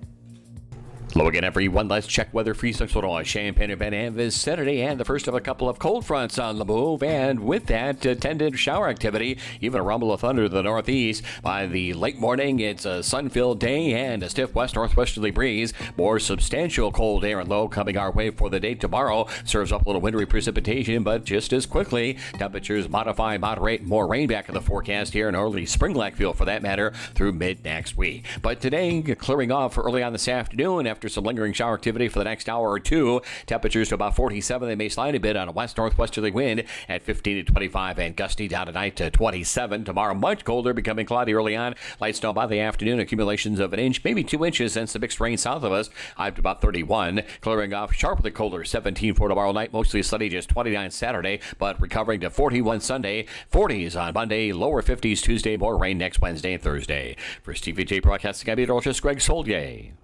[1.16, 1.88] Low again, everyone.
[1.90, 5.42] Let's check weather free central on Champaign Urbana and Saturday, and the first of a
[5.42, 7.04] couple of cold fronts on the move.
[7.04, 11.22] And with that, attendant shower activity, even a rumble of thunder to the northeast.
[11.44, 15.72] By the late morning, it's a sun filled day and a stiff west northwesterly breeze.
[15.98, 19.28] More substantial cold air and low coming our way for the day tomorrow.
[19.46, 24.28] Serves up a little wintry precipitation, but just as quickly, temperatures modify, moderate, more rain
[24.28, 27.64] back in the forecast here, and early spring like feel for that matter through mid
[27.64, 28.26] next week.
[28.42, 32.26] But today, clearing off early on this afternoon after some lingering shower activity for the
[32.26, 33.22] next hour or two.
[33.46, 34.68] Temperatures to about 47.
[34.68, 38.16] They may slide a bit on a west northwesterly wind at 15 to 25 and
[38.16, 39.86] gusty down tonight to 27.
[39.86, 41.76] Tomorrow, much colder, becoming cloudy early on.
[42.00, 43.00] Light snow by the afternoon.
[43.00, 45.90] Accumulations of an inch, maybe two inches, and some mixed rain south of us.
[46.16, 47.24] High to about 31.
[47.42, 48.64] Clearing off sharply colder.
[48.64, 49.74] 17 for tomorrow night.
[49.74, 53.26] Mostly sunny, just 29 Saturday, but recovering to 41 Sunday.
[53.52, 54.52] 40s on Monday.
[54.52, 55.58] Lower 50s Tuesday.
[55.58, 57.16] More rain next Wednesday and Thursday.
[57.42, 60.03] For Stevie Jay Broadcasting, I'm meteorologist Greg Solier.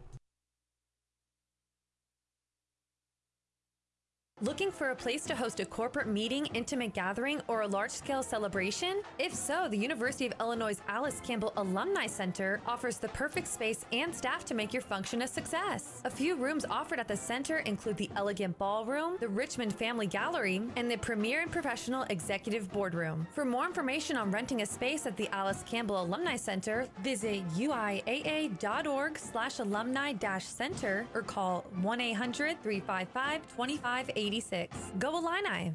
[4.42, 8.24] Looking for a place to host a corporate meeting, intimate gathering, or a large scale
[8.24, 9.02] celebration?
[9.18, 14.16] If so, the University of Illinois' Alice Campbell Alumni Center offers the perfect space and
[14.16, 16.02] staff to make your function a success.
[16.06, 20.62] A few rooms offered at the center include the Elegant Ballroom, the Richmond Family Gallery,
[20.78, 23.28] and the Premier and Professional Executive Boardroom.
[23.36, 29.18] For more information on renting a space at the Alice Campbell Alumni Center, visit uiaa.org
[29.18, 34.29] slash alumni center or call 1-800-355-2580.
[34.30, 34.92] 86.
[35.00, 35.74] Go Illini!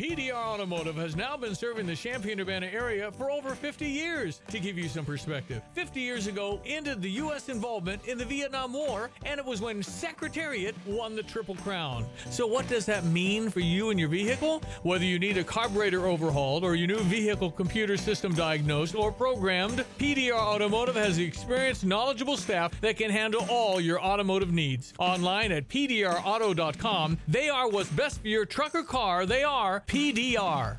[0.00, 4.40] PDR Automotive has now been serving the Champaign-Urbana area for over 50 years.
[4.48, 7.50] To give you some perspective, 50 years ago ended the U.S.
[7.50, 12.06] involvement in the Vietnam War, and it was when Secretariat won the Triple Crown.
[12.30, 14.62] So what does that mean for you and your vehicle?
[14.84, 19.84] Whether you need a carburetor overhauled or your new vehicle computer system diagnosed or programmed,
[19.98, 24.94] PDR Automotive has the experienced, knowledgeable staff that can handle all your automotive needs.
[24.98, 29.26] Online at pdrauto.com, they are what's best for your truck or car.
[29.26, 30.78] They are PDR.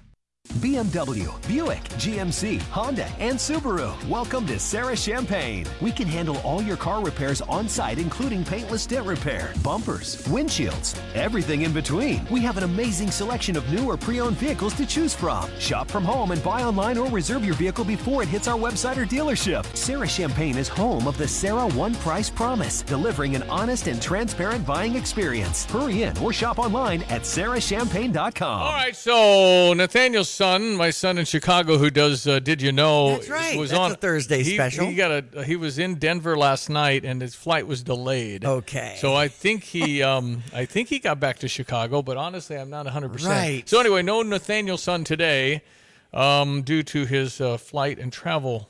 [0.60, 3.91] BMW, Buick, GMC, Honda, and Subaru.
[4.08, 5.66] Welcome to Serra Champaign.
[5.80, 10.99] We can handle all your car repairs on site, including paintless dent repair, bumpers, windshields,
[11.16, 12.26] everything in between.
[12.30, 15.49] We have an amazing selection of new or pre owned vehicles to choose from.
[15.60, 18.97] Shop from home and buy online or reserve your vehicle before it hits our website
[18.97, 19.66] or dealership.
[19.76, 24.66] Serra Champaign is home of the Serra One Price Promise, delivering an honest and transparent
[24.66, 25.66] buying experience.
[25.66, 28.62] Hurry in or shop online at serrachampaign.com.
[28.62, 33.12] All right, so Nathaniel's son, my son in Chicago, who does uh, Did You Know?
[33.12, 33.58] That's right.
[33.60, 34.88] Was That's on a Thursday he, special.
[34.88, 35.44] He got a.
[35.44, 38.44] He was in Denver last night, and his flight was delayed.
[38.44, 38.98] Okay.
[39.00, 42.72] So I think he, um, I think he got back to Chicago, but honestly, I'm
[42.72, 43.14] not 100.
[43.14, 43.70] percent Right.
[43.70, 45.62] So anyway, no Nathaniel's son today,
[46.12, 48.68] um, due to his uh, flight and travel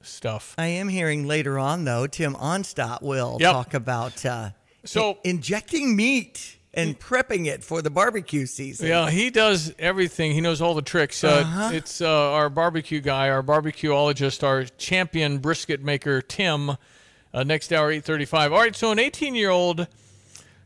[0.00, 0.54] stuff.
[0.56, 3.52] I am hearing later on, though, Tim Onstott will Yep.
[3.52, 4.50] talk about uh,
[4.84, 8.86] So- in- injecting meat and prepping it for the barbecue season.
[8.88, 10.32] Yeah, he does everything.
[10.32, 11.22] He knows all the tricks.
[11.24, 11.70] Uh, Uh-huh.
[11.72, 16.76] It's uh, our barbecue guy, our barbecueologist, our champion brisket maker, Tim.
[17.34, 18.52] Uh, next hour, eight thirty-five.
[18.52, 19.86] All right, so an eighteen-year-old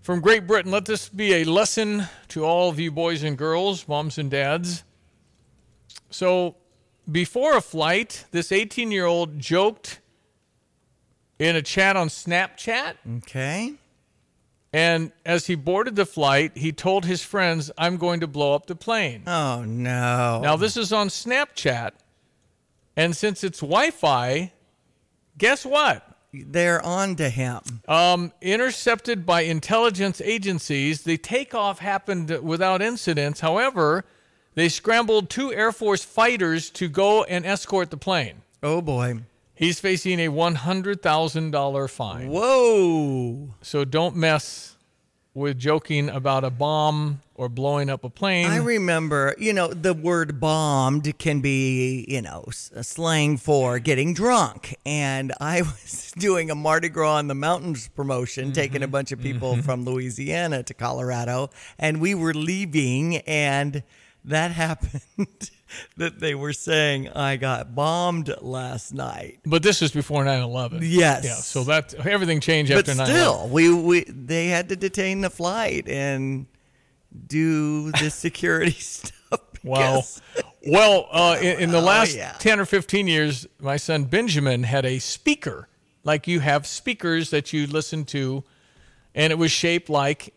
[0.00, 0.70] from Great Britain.
[0.70, 4.84] Let this be a lesson to all of you boys and girls, moms and dads.
[6.10, 6.56] So,
[7.10, 10.00] before a flight, this eighteen-year-old joked
[11.38, 12.94] in a chat on Snapchat.
[13.18, 13.74] Okay.
[14.72, 18.66] And as he boarded the flight, he told his friends, I'm going to blow up
[18.66, 19.22] the plane.
[19.26, 20.40] Oh, no.
[20.42, 21.90] Now, this is on Snapchat.
[22.96, 24.52] And since it's Wi Fi,
[25.36, 26.06] guess what?
[26.32, 27.60] They're on to him.
[27.86, 33.40] Um, intercepted by intelligence agencies, the takeoff happened without incidents.
[33.40, 34.06] However,
[34.54, 38.42] they scrambled two Air Force fighters to go and escort the plane.
[38.62, 39.20] Oh, boy.
[39.62, 42.28] He's facing a $100,000 fine.
[42.28, 43.54] Whoa.
[43.62, 44.76] So don't mess
[45.34, 48.46] with joking about a bomb or blowing up a plane.
[48.46, 54.74] I remember, you know, the word bombed can be, you know, slang for getting drunk.
[54.84, 58.52] And I was doing a Mardi Gras on the Mountains promotion, mm-hmm.
[58.54, 59.62] taking a bunch of people mm-hmm.
[59.62, 61.50] from Louisiana to Colorado.
[61.78, 63.84] And we were leaving, and
[64.24, 65.50] that happened
[65.96, 69.40] that they were saying, I got bombed last night.
[69.44, 70.78] But this is before 9/11.
[70.82, 71.24] Yes.
[71.24, 71.34] Yeah.
[71.34, 73.06] So that everything changed But after 9/11.
[73.06, 76.46] still, we, we they had to detain the flight and
[77.26, 79.12] do the security stuff.
[79.64, 80.02] Wow.
[80.66, 82.34] Well, uh, in, in the Oh, last yeah.
[82.38, 85.68] 10 or 15 years, my son Benjamin had a speaker,
[86.04, 88.42] like you have speakers that you listen to,
[89.14, 90.34] and it was shaped like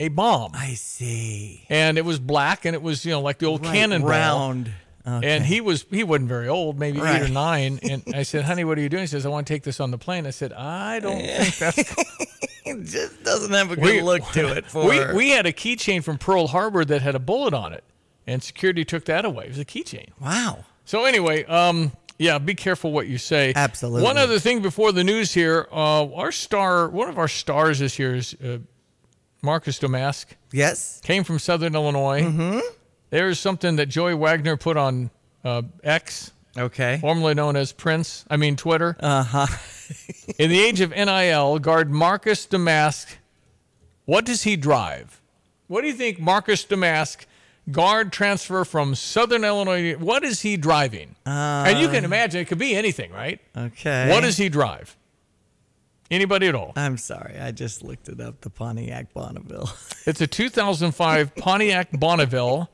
[0.00, 0.52] a bomb.
[0.54, 1.64] I see.
[1.68, 4.08] And it was black, and it was, you know, like the old Right, cannonball.
[4.10, 4.72] round.
[5.04, 7.80] And he was he wasn't very old, maybe eight or nine.
[7.82, 9.80] And I said, "Honey, what are you doing?" He says, "I want to take this
[9.80, 11.78] on the plane." I said, "I don't think that's
[12.64, 14.66] it just doesn't have a good look to it.
[14.70, 17.82] For we we had a keychain from Pearl Harbor that had a bullet on it,
[18.26, 19.46] and security took that away.
[19.46, 20.10] It was a keychain.
[20.20, 20.64] wow.
[20.84, 23.52] So anyway, um, yeah, be careful what you say.
[23.56, 24.02] Absolutely.
[24.02, 27.98] One other thing before the news here, uh, our star, one of our stars this
[27.98, 28.58] year is uh,
[29.42, 30.26] Marcus Domask.
[30.52, 31.00] Yes.
[31.02, 32.22] Came from Southern Illinois.
[32.22, 32.60] Mm-hmm.
[33.10, 35.10] There's something that Joey Wagner put on
[35.44, 36.32] uh, X.
[36.56, 36.98] Okay.
[37.00, 38.24] Formerly known as Prince.
[38.28, 38.96] I mean Twitter.
[39.00, 39.46] Uh huh.
[40.38, 43.06] In the age of NIL, guard Marcus Domask,
[44.04, 45.20] what does he drive?
[45.66, 47.24] What do you think Marcus Domask,
[47.70, 51.14] guard transfer from Southern Illinois, what is he driving?
[51.26, 53.40] and you can imagine it could be anything, right?
[53.56, 54.08] Okay.
[54.10, 54.96] What does he drive?
[56.10, 56.72] Anybody at all?
[56.76, 57.38] I'm sorry.
[57.38, 58.40] I just looked it up.
[58.40, 59.70] The Pontiac Bonneville.
[60.06, 62.70] It's a 2005 Pontiac Bonneville,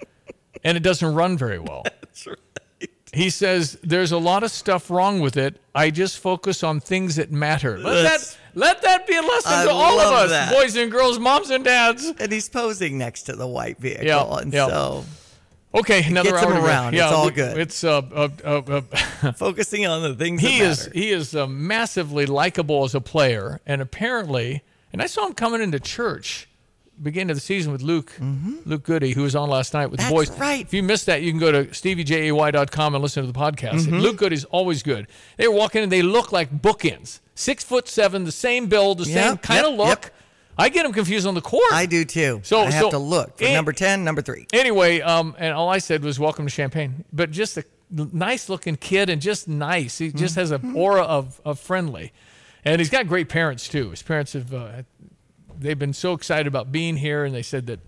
[0.62, 1.82] and it doesn't run very well.
[2.00, 2.36] That's right.
[3.12, 5.60] He says there's a lot of stuff wrong with it.
[5.74, 7.78] I just focus on things that matter.
[7.78, 10.52] Let That's- that let that be a lesson I to all of us, that.
[10.52, 12.06] boys and girls, moms and dads.
[12.18, 14.06] And he's posing next to the white vehicle.
[14.06, 14.66] Yeah, and yeah.
[14.68, 15.04] so
[15.74, 16.94] Okay, another gets hour him around.
[16.94, 17.58] Yeah, It's all good.
[17.58, 18.80] It's uh, uh, uh,
[19.22, 23.60] uh, focusing on the things he is he is uh, massively likable as a player,
[23.66, 24.62] and apparently,
[24.92, 26.48] and I saw him coming into church
[27.02, 28.10] beginning of the season with Luke
[28.64, 30.14] Luke Goody, who was on last night with Mm-hmm.
[30.16, 30.40] That's the boys.
[30.40, 30.62] right.
[30.62, 33.86] If you missed that, you can go to steviejay.com and listen to the podcast.
[33.86, 34.00] Mhm.
[34.00, 35.06] Luke Goody's always good.
[35.36, 37.20] They were walking and they look like bookends.
[37.34, 40.02] Six foot seven, the same build, the same Yep, kind of yep, look.
[40.04, 40.12] yep.
[40.58, 41.70] I get them confused on the court.
[41.72, 42.40] I do too.
[42.42, 44.46] So I have so- to look for and- number 10, number 3.
[44.52, 48.76] Anyway, um, and all I said was welcome to Champaign, but just a nice looking
[48.76, 49.98] kid and just nice.
[49.98, 52.12] He just has an aura of, of friendly,
[52.64, 53.90] and he's got great parents too.
[53.90, 54.82] His parents have uh,
[55.58, 57.80] they've been so excited about being here, and they said that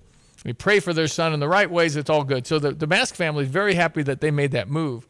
[0.44, 1.96] we pray for their son in the right ways.
[1.96, 2.46] It's all good.
[2.46, 5.06] So the Domask family is very happy that they made that move,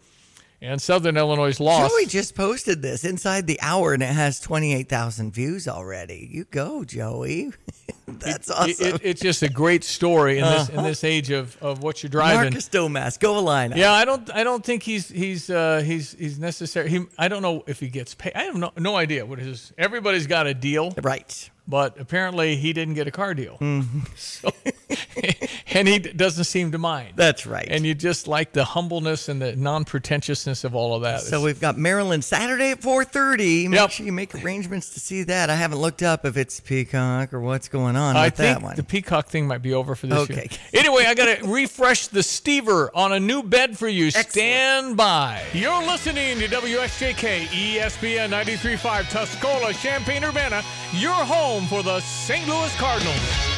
[0.60, 1.92] and Southern Illinois lost.
[1.94, 6.28] Joey just posted this inside the hour and it has 28,000 views already.
[6.30, 7.52] You go, Joey.
[8.08, 8.70] That's awesome.
[8.70, 10.88] It- it- it's just a great story in this in Uh-huh.
[10.88, 12.44] this age of, of what you're driving.
[12.52, 13.72] Marcus Domask, go line.
[13.76, 14.28] Yeah, I don't.
[14.34, 16.88] I don't think he's he's uh, he's he's necessary.
[16.88, 18.32] He, I don't know if he gets paid.
[18.34, 19.72] I have no no idea what his.
[19.78, 21.50] Everybody's got a deal, right?
[21.70, 24.00] But apparently he didn't get a car deal, Mm-hmm.
[24.16, 24.50] so,
[25.74, 27.12] and he doesn't seem to mind.
[27.16, 27.68] That's right.
[27.70, 31.20] And you just like the humbleness and the non pretentiousness of all of that.
[31.20, 33.68] So we've got Maryland Saturday at 4:30.
[33.68, 35.50] Make sure you make arrangements to see that.
[35.50, 38.76] I haven't looked up if it's Peacock or what's going on I with that one.
[38.76, 40.48] the Peacock thing might be over for this Okay.
[40.50, 40.58] year.
[40.88, 44.10] Anyway, I got to refresh the Stever on a new bed for you.
[44.10, 45.42] Stand by.
[45.52, 50.62] You're listening to WSJK ESPN 93.5 Tuscola, Champaign, Urbana,
[50.94, 51.12] your
[51.58, 52.46] home for the St.
[52.46, 53.57] Louis Cardinals.